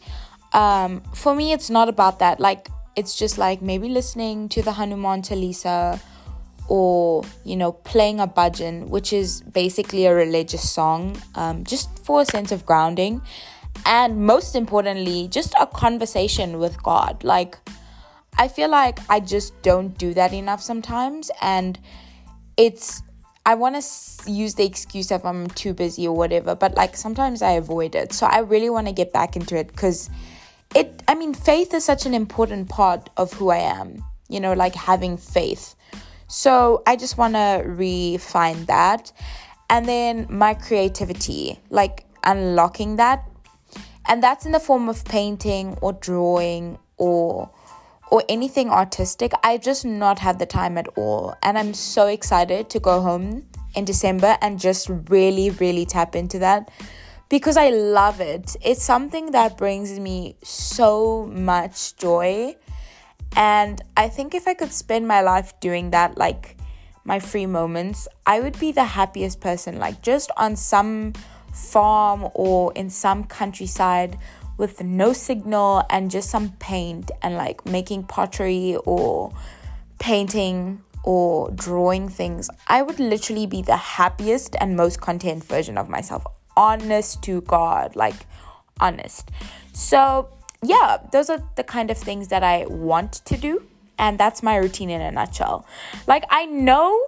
Um, 0.53 1.01
for 1.13 1.35
me 1.35 1.51
it's 1.51 1.69
not 1.69 1.89
about 1.89 2.19
that. 2.19 2.39
Like 2.39 2.69
it's 2.95 3.13
just 3.13 3.37
like 3.37 3.61
maybe 3.61 3.89
listening 3.89 4.47
to 4.55 4.61
the 4.61 4.71
hanuman 4.71 5.21
chalisa 5.21 5.99
or 6.69 7.25
you 7.43 7.57
know 7.57 7.73
playing 7.73 8.21
a 8.21 8.27
bhajan 8.27 8.87
which 8.87 9.11
is 9.11 9.41
basically 9.41 10.05
a 10.05 10.15
religious 10.15 10.69
song 10.69 11.21
um, 11.35 11.65
just 11.65 11.89
for 12.05 12.21
a 12.21 12.25
sense 12.25 12.53
of 12.53 12.65
grounding. 12.65 13.21
And 13.85 14.25
most 14.25 14.55
importantly 14.55 15.27
just 15.27 15.53
a 15.59 15.67
conversation 15.67 16.57
with 16.57 16.81
god. 16.81 17.25
Like 17.25 17.57
i 18.39 18.47
feel 18.47 18.69
like 18.69 18.99
i 19.09 19.19
just 19.19 19.61
don't 19.61 19.97
do 19.99 20.13
that 20.13 20.33
enough 20.33 20.61
sometimes 20.61 21.29
and 21.41 21.79
it's 22.57 23.03
I 23.45 23.55
want 23.55 23.81
to 23.81 24.31
use 24.31 24.53
the 24.53 24.63
excuse 24.63 25.09
if 25.09 25.25
I'm 25.25 25.47
too 25.47 25.73
busy 25.73 26.07
or 26.07 26.15
whatever, 26.15 26.53
but 26.53 26.75
like 26.75 26.95
sometimes 26.95 27.41
I 27.41 27.53
avoid 27.53 27.95
it. 27.95 28.13
So 28.13 28.27
I 28.27 28.39
really 28.41 28.69
want 28.69 28.85
to 28.85 28.93
get 28.93 29.11
back 29.11 29.35
into 29.35 29.57
it 29.57 29.67
because 29.69 30.07
it, 30.75 31.01
I 31.07 31.15
mean, 31.15 31.33
faith 31.33 31.73
is 31.73 31.83
such 31.83 32.05
an 32.05 32.13
important 32.13 32.69
part 32.69 33.09
of 33.17 33.33
who 33.33 33.49
I 33.49 33.57
am, 33.57 34.03
you 34.27 34.39
know, 34.39 34.53
like 34.53 34.75
having 34.75 35.17
faith. 35.17 35.73
So 36.27 36.83
I 36.85 36.95
just 36.95 37.17
want 37.17 37.33
to 37.33 37.63
refine 37.65 38.65
that. 38.65 39.11
And 39.67 39.87
then 39.87 40.27
my 40.29 40.53
creativity, 40.53 41.59
like 41.71 42.05
unlocking 42.23 42.97
that. 42.97 43.27
And 44.07 44.21
that's 44.21 44.45
in 44.45 44.51
the 44.51 44.59
form 44.59 44.89
of 44.89 45.03
painting 45.05 45.75
or 45.81 45.93
drawing 45.93 46.77
or 46.97 47.49
or 48.11 48.23
anything 48.29 48.69
artistic. 48.69 49.31
I 49.43 49.57
just 49.57 49.85
not 49.85 50.19
had 50.19 50.39
the 50.39 50.45
time 50.45 50.77
at 50.77 50.87
all. 50.95 51.35
And 51.43 51.57
I'm 51.57 51.73
so 51.73 52.07
excited 52.07 52.69
to 52.71 52.79
go 52.79 53.01
home 53.01 53.45
in 53.75 53.85
December 53.85 54.37
and 54.41 54.59
just 54.59 54.89
really, 55.09 55.51
really 55.51 55.85
tap 55.85 56.15
into 56.15 56.39
that 56.39 56.69
because 57.29 57.57
I 57.57 57.69
love 57.69 58.19
it. 58.19 58.55
It's 58.61 58.83
something 58.83 59.31
that 59.31 59.57
brings 59.57 59.99
me 59.99 60.35
so 60.43 61.27
much 61.27 61.95
joy. 61.97 62.55
And 63.35 63.81
I 63.95 64.09
think 64.09 64.33
if 64.33 64.47
I 64.47 64.55
could 64.55 64.73
spend 64.73 65.07
my 65.07 65.21
life 65.21 65.59
doing 65.59 65.91
that, 65.91 66.17
like 66.17 66.57
my 67.03 67.19
free 67.19 67.45
moments, 67.45 68.07
I 68.25 68.39
would 68.39 68.59
be 68.59 68.71
the 68.71 68.83
happiest 68.83 69.39
person. 69.39 69.77
Like 69.77 70.01
just 70.01 70.31
on 70.35 70.55
some 70.55 71.13
farm 71.53 72.27
or 72.33 72.73
in 72.73 72.89
some 72.89 73.23
countryside 73.23 74.17
with 74.59 74.83
no 74.83 75.13
signal 75.13 75.83
and 75.89 76.11
just 76.11 76.29
some 76.29 76.51
paint 76.59 77.09
and 77.21 77.35
like 77.35 77.65
making 77.65 78.03
pottery 78.03 78.75
or 78.85 79.33
painting 79.99 80.83
or 81.03 81.49
drawing 81.51 82.09
things, 82.09 82.49
I 82.67 82.81
would 82.81 82.99
literally 82.99 83.47
be 83.47 83.61
the 83.61 83.77
happiest 83.77 84.57
and 84.59 84.75
most 84.75 84.99
content 84.99 85.45
version 85.45 85.77
of 85.77 85.87
myself. 85.87 86.25
Honest 86.57 87.23
to 87.23 87.39
God, 87.41 87.95
like 87.95 88.25
honest. 88.81 89.31
So, 89.71 90.27
yeah, 90.61 90.97
those 91.13 91.29
are 91.29 91.41
the 91.55 91.63
kind 91.63 91.89
of 91.89 91.97
things 91.97 92.27
that 92.27 92.43
I 92.43 92.65
want 92.67 93.13
to 93.25 93.37
do. 93.37 93.63
And 93.97 94.17
that's 94.17 94.43
my 94.43 94.57
routine 94.57 94.89
in 94.89 95.01
a 95.01 95.11
nutshell. 95.11 95.65
Like, 96.05 96.25
I 96.29 96.45
know 96.45 97.07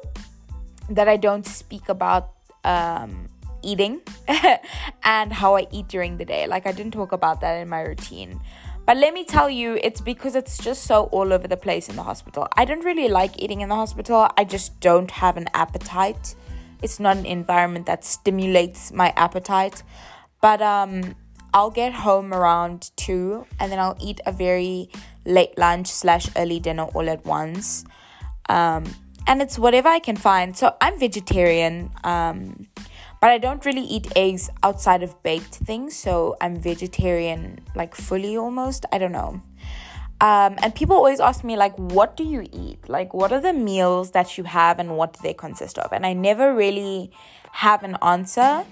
that 0.89 1.09
I 1.09 1.17
don't 1.17 1.45
speak 1.45 1.89
about 1.89 2.31
um, 2.63 3.27
eating 3.63 4.01
and 5.03 5.33
how 5.33 5.55
I 5.55 5.67
eat 5.71 5.87
during 5.87 6.17
the 6.17 6.25
day. 6.25 6.47
Like, 6.47 6.65
I 6.65 6.71
didn't 6.71 6.91
talk 6.91 7.11
about 7.11 7.41
that 7.41 7.53
in 7.61 7.69
my 7.69 7.81
routine. 7.81 8.39
But 8.85 8.97
let 8.97 9.13
me 9.13 9.23
tell 9.23 9.49
you, 9.49 9.79
it's 9.83 10.01
because 10.01 10.35
it's 10.35 10.57
just 10.57 10.83
so 10.83 11.03
all 11.05 11.31
over 11.31 11.47
the 11.47 11.57
place 11.57 11.87
in 11.87 11.95
the 11.95 12.03
hospital. 12.03 12.47
I 12.57 12.65
don't 12.65 12.83
really 12.83 13.07
like 13.07 13.41
eating 13.41 13.61
in 13.61 13.69
the 13.69 13.75
hospital, 13.75 14.27
I 14.37 14.43
just 14.43 14.79
don't 14.79 15.11
have 15.11 15.37
an 15.37 15.47
appetite. 15.53 16.35
It's 16.81 16.99
not 16.99 17.17
an 17.17 17.25
environment 17.25 17.85
that 17.85 18.03
stimulates 18.03 18.91
my 18.91 19.13
appetite. 19.15 19.83
But 20.41 20.61
um, 20.61 21.15
I'll 21.53 21.69
get 21.69 21.93
home 21.93 22.33
around 22.33 22.91
two 22.95 23.45
and 23.59 23.71
then 23.71 23.79
I'll 23.79 23.97
eat 24.01 24.19
a 24.25 24.31
very 24.31 24.89
late 25.25 25.57
lunch 25.57 25.87
slash 25.87 26.27
early 26.35 26.59
dinner 26.59 26.83
all 26.83 27.07
at 27.09 27.23
once. 27.23 27.85
Um, 28.49 28.85
and 29.27 29.41
it's 29.41 29.59
whatever 29.59 29.89
I 29.89 29.99
can 29.99 30.17
find. 30.17 30.57
So 30.57 30.75
I'm 30.81 30.99
vegetarian. 30.99 31.91
Um, 32.03 32.67
but 33.21 33.29
I 33.29 33.37
don't 33.37 33.63
really 33.65 33.83
eat 33.83 34.11
eggs 34.15 34.49
outside 34.63 35.03
of 35.03 35.21
baked 35.21 35.55
things, 35.55 35.95
so 35.95 36.35
I'm 36.41 36.59
vegetarian, 36.59 37.59
like 37.75 37.93
fully 37.93 38.35
almost. 38.35 38.85
I 38.91 38.97
don't 38.97 39.11
know. 39.11 39.41
Um, 40.19 40.55
and 40.61 40.73
people 40.73 40.95
always 40.95 41.19
ask 41.19 41.43
me, 41.43 41.55
like, 41.55 41.75
what 41.77 42.17
do 42.17 42.23
you 42.23 42.47
eat? 42.51 42.89
Like, 42.89 43.13
what 43.13 43.31
are 43.31 43.39
the 43.39 43.53
meals 43.53 44.11
that 44.11 44.37
you 44.37 44.43
have 44.45 44.79
and 44.79 44.97
what 44.97 45.13
do 45.13 45.19
they 45.21 45.33
consist 45.33 45.77
of? 45.77 45.93
And 45.93 46.03
I 46.05 46.13
never 46.13 46.53
really 46.53 47.11
have 47.51 47.83
an 47.83 47.95
answer, 48.01 48.65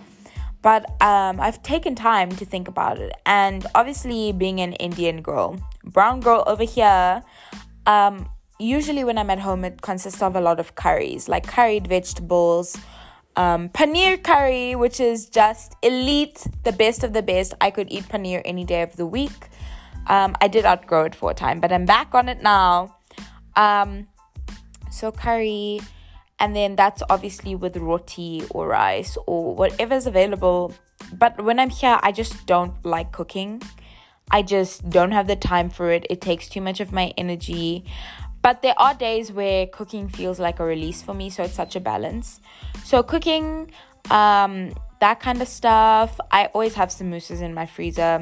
but 0.63 0.89
um, 1.01 1.39
I've 1.39 1.61
taken 1.61 1.93
time 1.93 2.31
to 2.31 2.45
think 2.45 2.67
about 2.67 2.97
it. 2.97 3.13
And 3.27 3.67
obviously, 3.75 4.31
being 4.31 4.61
an 4.61 4.73
Indian 4.73 5.21
girl, 5.21 5.59
brown 5.83 6.21
girl 6.21 6.43
over 6.47 6.63
here, 6.63 7.23
um, 7.85 8.27
usually 8.59 9.03
when 9.03 9.19
I'm 9.19 9.29
at 9.29 9.39
home, 9.39 9.63
it 9.63 9.83
consists 9.83 10.23
of 10.23 10.35
a 10.35 10.41
lot 10.41 10.59
of 10.59 10.73
curries, 10.73 11.29
like 11.29 11.45
curried 11.45 11.85
vegetables 11.85 12.77
um, 13.39 13.69
paneer 13.69 14.21
curry, 14.21 14.75
which 14.75 14.99
is 14.99 15.27
just 15.27 15.73
elite, 15.81 16.45
the 16.63 16.73
best 16.73 17.05
of 17.05 17.13
the 17.13 17.21
best. 17.21 17.53
I 17.61 17.71
could 17.71 17.87
eat 17.89 18.03
paneer 18.09 18.41
any 18.43 18.65
day 18.65 18.81
of 18.81 18.97
the 18.97 19.05
week. 19.05 19.47
Um, 20.07 20.35
I 20.41 20.49
did 20.49 20.65
outgrow 20.65 21.05
it 21.05 21.15
for 21.15 21.31
a 21.31 21.33
time, 21.33 21.61
but 21.61 21.71
I'm 21.71 21.85
back 21.85 22.13
on 22.13 22.27
it 22.27 22.41
now. 22.41 22.97
Um, 23.55 24.07
so 24.91 25.09
curry, 25.13 25.79
and 26.37 26.53
then 26.53 26.75
that's 26.75 27.01
obviously 27.09 27.55
with 27.55 27.77
roti 27.77 28.43
or 28.49 28.67
rice 28.67 29.17
or 29.25 29.55
whatever's 29.55 30.05
available. 30.05 30.73
But 31.13 31.41
when 31.41 31.59
I'm 31.61 31.69
here, 31.69 31.97
I 32.03 32.11
just 32.11 32.45
don't 32.45 32.73
like 32.83 33.13
cooking. 33.13 33.61
I 34.31 34.41
just 34.41 34.89
don't 34.89 35.11
have 35.11 35.27
the 35.27 35.37
time 35.37 35.69
for 35.69 35.91
it. 35.91 36.05
It 36.09 36.19
takes 36.19 36.49
too 36.49 36.59
much 36.59 36.81
of 36.81 36.91
my 36.91 37.13
energy. 37.17 37.85
But 38.41 38.61
there 38.61 38.75
are 38.77 38.93
days 38.93 39.31
where 39.31 39.67
cooking 39.67 40.07
feels 40.07 40.39
like 40.39 40.59
a 40.59 40.65
release 40.65 41.01
for 41.01 41.13
me, 41.13 41.29
so 41.29 41.43
it's 41.43 41.55
such 41.55 41.75
a 41.75 41.79
balance. 41.79 42.39
So 42.83 43.03
cooking, 43.03 43.71
um, 44.09 44.73
that 44.99 45.19
kind 45.19 45.41
of 45.41 45.47
stuff. 45.47 46.19
I 46.31 46.45
always 46.47 46.75
have 46.75 46.89
samosas 46.89 47.41
in 47.41 47.53
my 47.53 47.65
freezer. 47.65 48.21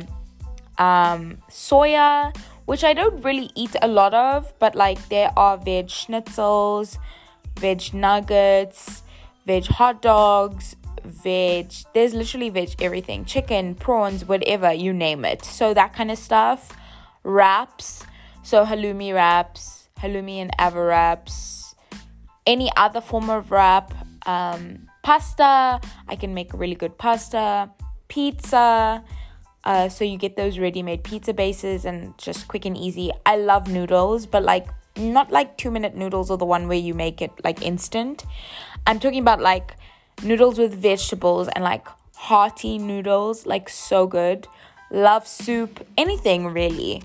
Um, 0.78 1.38
soya, 1.50 2.36
which 2.66 2.84
I 2.84 2.94
don't 2.94 3.24
really 3.24 3.52
eat 3.56 3.76
a 3.82 3.88
lot 3.88 4.14
of, 4.14 4.54
but 4.60 4.76
like 4.76 5.10
there 5.10 5.32
are 5.38 5.58
veg 5.58 5.88
schnitzels, 5.88 6.98
veg 7.60 7.94
nuggets, 7.94 9.04
veg 9.46 9.66
hot 9.66 10.02
dogs, 10.02 10.76
veg. 11.04 11.72
There's 11.94 12.14
literally 12.14 12.50
veg 12.50 12.82
everything 12.82 13.26
chicken, 13.26 13.76
prawns, 13.76 14.26
whatever, 14.26 14.74
you 14.74 14.94
name 14.94 15.26
it. 15.26 15.46
So 15.46 15.74
that 15.74 15.94
kind 15.94 16.12
of 16.12 16.18
stuff. 16.18 16.72
Wraps, 17.24 18.06
so 18.44 18.66
halloumi 18.66 19.14
wraps 19.14 19.77
halloumi 19.98 20.38
and 20.38 20.52
ever 20.60 20.86
wraps, 20.88 21.76
any 22.46 22.72
other 22.78 23.02
form 23.02 23.30
of 23.30 23.52
wrap, 23.52 23.94
um, 24.26 24.88
pasta. 25.04 25.82
I 26.08 26.16
can 26.16 26.34
make 26.34 26.54
really 26.54 26.76
good 26.76 26.98
pasta, 26.98 27.70
pizza. 28.08 29.04
Uh, 29.64 29.90
so 29.90 30.06
you 30.06 30.18
get 30.18 30.38
those 30.38 30.60
ready-made 30.60 31.04
pizza 31.04 31.34
bases 31.34 31.84
and 31.84 32.18
just 32.18 32.48
quick 32.48 32.66
and 32.66 32.78
easy. 32.78 33.12
I 33.26 33.36
love 33.36 33.68
noodles, 33.68 34.26
but 34.26 34.44
like 34.44 34.68
not 34.96 35.32
like 35.32 35.58
two-minute 35.58 35.96
noodles 35.96 36.32
or 36.32 36.38
the 36.38 36.46
one 36.46 36.68
where 36.68 36.78
you 36.78 36.94
make 36.94 37.22
it 37.22 37.32
like 37.44 37.62
instant. 37.62 38.26
I'm 38.86 39.00
talking 39.00 39.20
about 39.20 39.42
like 39.42 39.76
noodles 40.24 40.58
with 40.58 40.74
vegetables 40.74 41.50
and 41.50 41.64
like 41.64 41.86
hearty 42.16 42.78
noodles, 42.78 43.46
like 43.46 43.68
so 43.70 44.08
good. 44.08 44.48
Love 44.90 45.28
soup, 45.28 45.86
anything 45.98 46.48
really. 46.48 47.04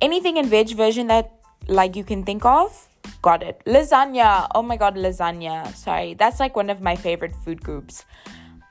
Anything 0.00 0.36
in 0.36 0.46
veg 0.46 0.70
version 0.70 1.06
that 1.06 1.39
like 1.68 1.96
you 1.96 2.04
can 2.04 2.24
think 2.24 2.44
of? 2.44 2.88
Got 3.22 3.42
it. 3.42 3.62
Lasagna. 3.66 4.48
Oh 4.54 4.62
my 4.62 4.76
god 4.76 4.96
lasagna. 4.96 5.74
Sorry. 5.74 6.14
That's 6.14 6.40
like 6.40 6.56
one 6.56 6.70
of 6.70 6.80
my 6.80 6.96
favorite 6.96 7.34
food 7.44 7.62
groups. 7.62 8.04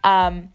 Um 0.03 0.49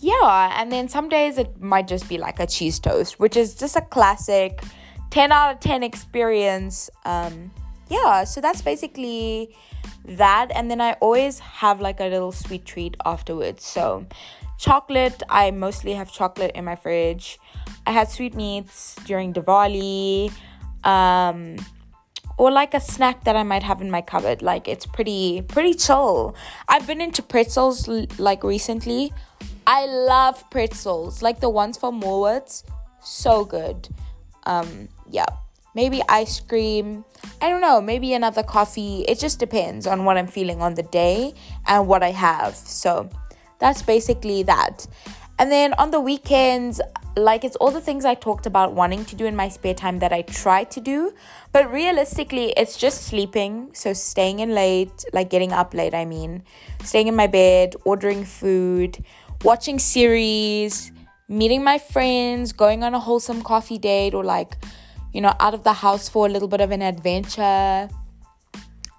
yeah 0.00 0.52
and 0.60 0.70
then 0.70 0.88
some 0.88 1.08
days 1.08 1.38
it 1.38 1.60
might 1.60 1.88
just 1.88 2.08
be 2.08 2.18
like 2.18 2.38
a 2.38 2.46
cheese 2.46 2.78
toast 2.78 3.18
which 3.18 3.38
is 3.38 3.54
just 3.54 3.74
a 3.74 3.80
classic 3.80 4.62
10 5.10 5.32
out 5.32 5.54
of 5.54 5.60
10 5.60 5.82
experience. 5.82 6.90
Um 7.04 7.50
yeah 7.88 8.24
so 8.24 8.40
that's 8.40 8.62
basically 8.62 9.54
that. 10.04 10.50
And 10.54 10.70
then 10.70 10.80
i 10.80 10.92
always 10.94 11.38
have 11.38 11.80
like 11.80 12.00
a 12.00 12.04
little 12.04 12.32
sweet 12.32 12.64
treat 12.64 12.96
afterwards. 13.04 13.64
So 13.64 14.06
chocolate 14.56 15.22
i 15.28 15.50
mostly 15.50 15.92
have 15.94 16.10
chocolate 16.10 16.52
in 16.54 16.64
my 16.64 16.76
fridge. 16.76 17.38
I 17.86 17.92
had 17.92 18.08
sweetmeats 18.08 18.96
during 19.04 19.34
diwali 19.34 20.32
um, 20.84 21.56
or 22.36 22.50
like 22.50 22.74
a 22.74 22.80
snack 22.80 23.24
that 23.24 23.36
I 23.36 23.42
might 23.42 23.62
have 23.62 23.80
in 23.80 23.90
my 23.90 24.00
cupboard. 24.00 24.42
Like 24.42 24.68
it's 24.68 24.86
pretty 24.86 25.42
pretty 25.42 25.74
chill. 25.74 26.34
I've 26.68 26.86
been 26.86 27.00
into 27.00 27.22
pretzels 27.22 27.88
like 28.18 28.44
recently. 28.44 29.12
I 29.66 29.86
love 29.86 30.48
pretzels, 30.50 31.22
like 31.22 31.40
the 31.40 31.48
ones 31.48 31.78
from 31.78 32.02
Woolworths. 32.02 32.64
So 33.02 33.44
good. 33.44 33.88
Um, 34.44 34.88
yeah. 35.10 35.26
Maybe 35.74 36.02
ice 36.08 36.38
cream. 36.38 37.04
I 37.40 37.48
don't 37.48 37.60
know. 37.60 37.80
Maybe 37.80 38.12
another 38.14 38.42
coffee. 38.42 39.04
It 39.08 39.18
just 39.18 39.40
depends 39.40 39.86
on 39.86 40.04
what 40.04 40.16
I'm 40.16 40.28
feeling 40.28 40.62
on 40.62 40.74
the 40.74 40.84
day 40.84 41.34
and 41.66 41.88
what 41.88 42.02
I 42.02 42.12
have. 42.12 42.54
So 42.54 43.08
that's 43.58 43.82
basically 43.82 44.44
that. 44.44 44.86
And 45.38 45.50
then 45.50 45.72
on 45.74 45.90
the 45.90 46.00
weekends, 46.00 46.80
like 47.16 47.44
it's 47.44 47.56
all 47.56 47.70
the 47.70 47.80
things 47.80 48.04
I 48.04 48.14
talked 48.14 48.46
about 48.46 48.72
wanting 48.72 49.04
to 49.06 49.16
do 49.16 49.24
in 49.24 49.36
my 49.36 49.48
spare 49.48 49.74
time 49.74 50.00
that 50.00 50.12
I 50.12 50.22
try 50.22 50.64
to 50.64 50.80
do. 50.80 51.14
But 51.52 51.70
realistically, 51.72 52.52
it's 52.56 52.76
just 52.76 53.02
sleeping. 53.06 53.70
So 53.72 53.92
staying 53.92 54.40
in 54.40 54.54
late, 54.54 55.04
like 55.12 55.30
getting 55.30 55.52
up 55.52 55.74
late, 55.74 55.94
I 55.94 56.04
mean, 56.04 56.42
staying 56.82 57.06
in 57.06 57.14
my 57.14 57.26
bed, 57.26 57.76
ordering 57.84 58.24
food, 58.24 59.04
watching 59.44 59.78
series, 59.78 60.90
meeting 61.28 61.62
my 61.62 61.78
friends, 61.78 62.52
going 62.52 62.82
on 62.82 62.94
a 62.94 63.00
wholesome 63.00 63.42
coffee 63.42 63.78
date, 63.78 64.14
or 64.14 64.24
like, 64.24 64.56
you 65.12 65.20
know, 65.20 65.34
out 65.38 65.54
of 65.54 65.62
the 65.62 65.72
house 65.72 66.08
for 66.08 66.26
a 66.26 66.28
little 66.28 66.48
bit 66.48 66.60
of 66.60 66.72
an 66.72 66.82
adventure. 66.82 67.88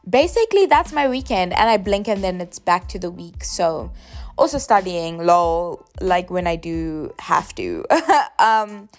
basically 0.08 0.66
that's 0.68 0.94
my 0.94 1.08
weekend 1.08 1.54
and 1.54 1.70
I 1.70 1.78
blink 1.78 2.08
and 2.08 2.24
then 2.24 2.40
it's 2.40 2.60
back 2.60 2.88
to 2.90 3.00
the 3.00 3.12
week. 3.12 3.44
So 3.44 3.92
also 4.38 4.58
studying 4.58 5.26
lol 5.26 5.86
like 6.02 6.30
when 6.30 6.48
I 6.48 6.56
do 6.56 7.14
have 7.20 7.54
to. 7.56 7.86
um 8.40 8.90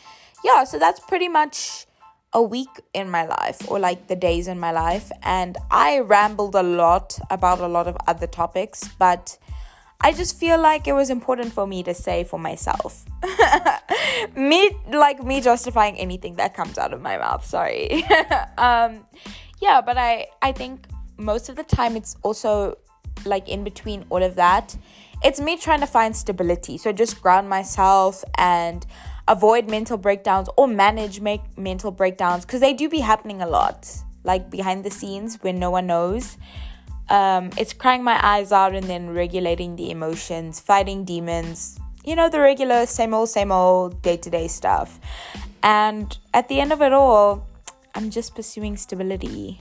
yeah, 0.44 0.64
so 0.64 0.78
that's 0.78 1.00
pretty 1.00 1.28
much 1.28 1.86
a 2.32 2.42
week 2.42 2.68
in 2.92 3.10
my 3.10 3.24
life 3.24 3.68
or 3.70 3.78
like 3.78 4.08
the 4.08 4.16
days 4.16 4.46
in 4.46 4.58
my 4.60 4.70
life 4.70 5.10
and 5.22 5.56
I 5.70 6.00
rambled 6.00 6.54
a 6.54 6.62
lot 6.62 7.18
about 7.30 7.60
a 7.60 7.68
lot 7.68 7.88
of 7.88 7.96
other 8.06 8.26
topics, 8.26 8.88
but 8.98 9.38
I 10.00 10.12
just 10.12 10.38
feel 10.38 10.60
like 10.60 10.86
it 10.86 10.92
was 10.92 11.08
important 11.08 11.52
for 11.52 11.66
me 11.66 11.82
to 11.84 11.94
say 11.94 12.24
for 12.24 12.38
myself. 12.38 13.06
me 14.36 14.70
like 14.92 15.22
me 15.22 15.40
justifying 15.40 15.96
anything 15.96 16.34
that 16.36 16.54
comes 16.54 16.76
out 16.76 16.92
of 16.92 17.00
my 17.00 17.16
mouth, 17.16 17.44
sorry. 17.44 18.04
um 18.58 19.04
yeah, 19.60 19.80
but 19.80 19.96
I 19.96 20.26
I 20.42 20.52
think 20.52 20.86
most 21.16 21.48
of 21.48 21.56
the 21.56 21.64
time 21.64 21.96
it's 21.96 22.16
also 22.22 22.76
like 23.24 23.48
in 23.48 23.64
between 23.64 24.04
all 24.10 24.22
of 24.22 24.34
that. 24.36 24.76
It's 25.22 25.40
me 25.40 25.56
trying 25.56 25.80
to 25.80 25.86
find 25.86 26.14
stability. 26.14 26.78
So 26.78 26.92
just 26.92 27.20
ground 27.22 27.48
myself 27.48 28.22
and 28.36 28.86
avoid 29.28 29.68
mental 29.68 29.96
breakdowns 29.96 30.48
or 30.56 30.68
manage 30.68 31.20
make 31.20 31.40
mental 31.58 31.90
breakdowns 31.90 32.44
because 32.44 32.60
they 32.60 32.72
do 32.72 32.88
be 32.88 33.00
happening 33.00 33.42
a 33.42 33.46
lot 33.46 33.88
like 34.24 34.50
behind 34.50 34.84
the 34.84 34.90
scenes 34.90 35.38
when 35.42 35.58
no 35.58 35.70
one 35.70 35.86
knows. 35.86 36.36
Um, 37.08 37.50
it's 37.56 37.72
crying 37.72 38.02
my 38.02 38.18
eyes 38.24 38.52
out 38.52 38.74
and 38.74 38.86
then 38.86 39.10
regulating 39.10 39.76
the 39.76 39.90
emotions 39.92 40.58
fighting 40.58 41.04
demons 41.04 41.78
you 42.04 42.16
know 42.16 42.28
the 42.28 42.40
regular 42.40 42.86
same 42.86 43.14
old 43.14 43.28
same 43.28 43.52
old 43.52 44.00
day-to-day 44.02 44.48
stuff. 44.48 44.98
And 45.62 46.16
at 46.32 46.48
the 46.48 46.60
end 46.60 46.72
of 46.72 46.80
it 46.80 46.92
all 46.92 47.46
i'm 47.96 48.10
just 48.10 48.34
pursuing 48.34 48.76
stability 48.76 49.58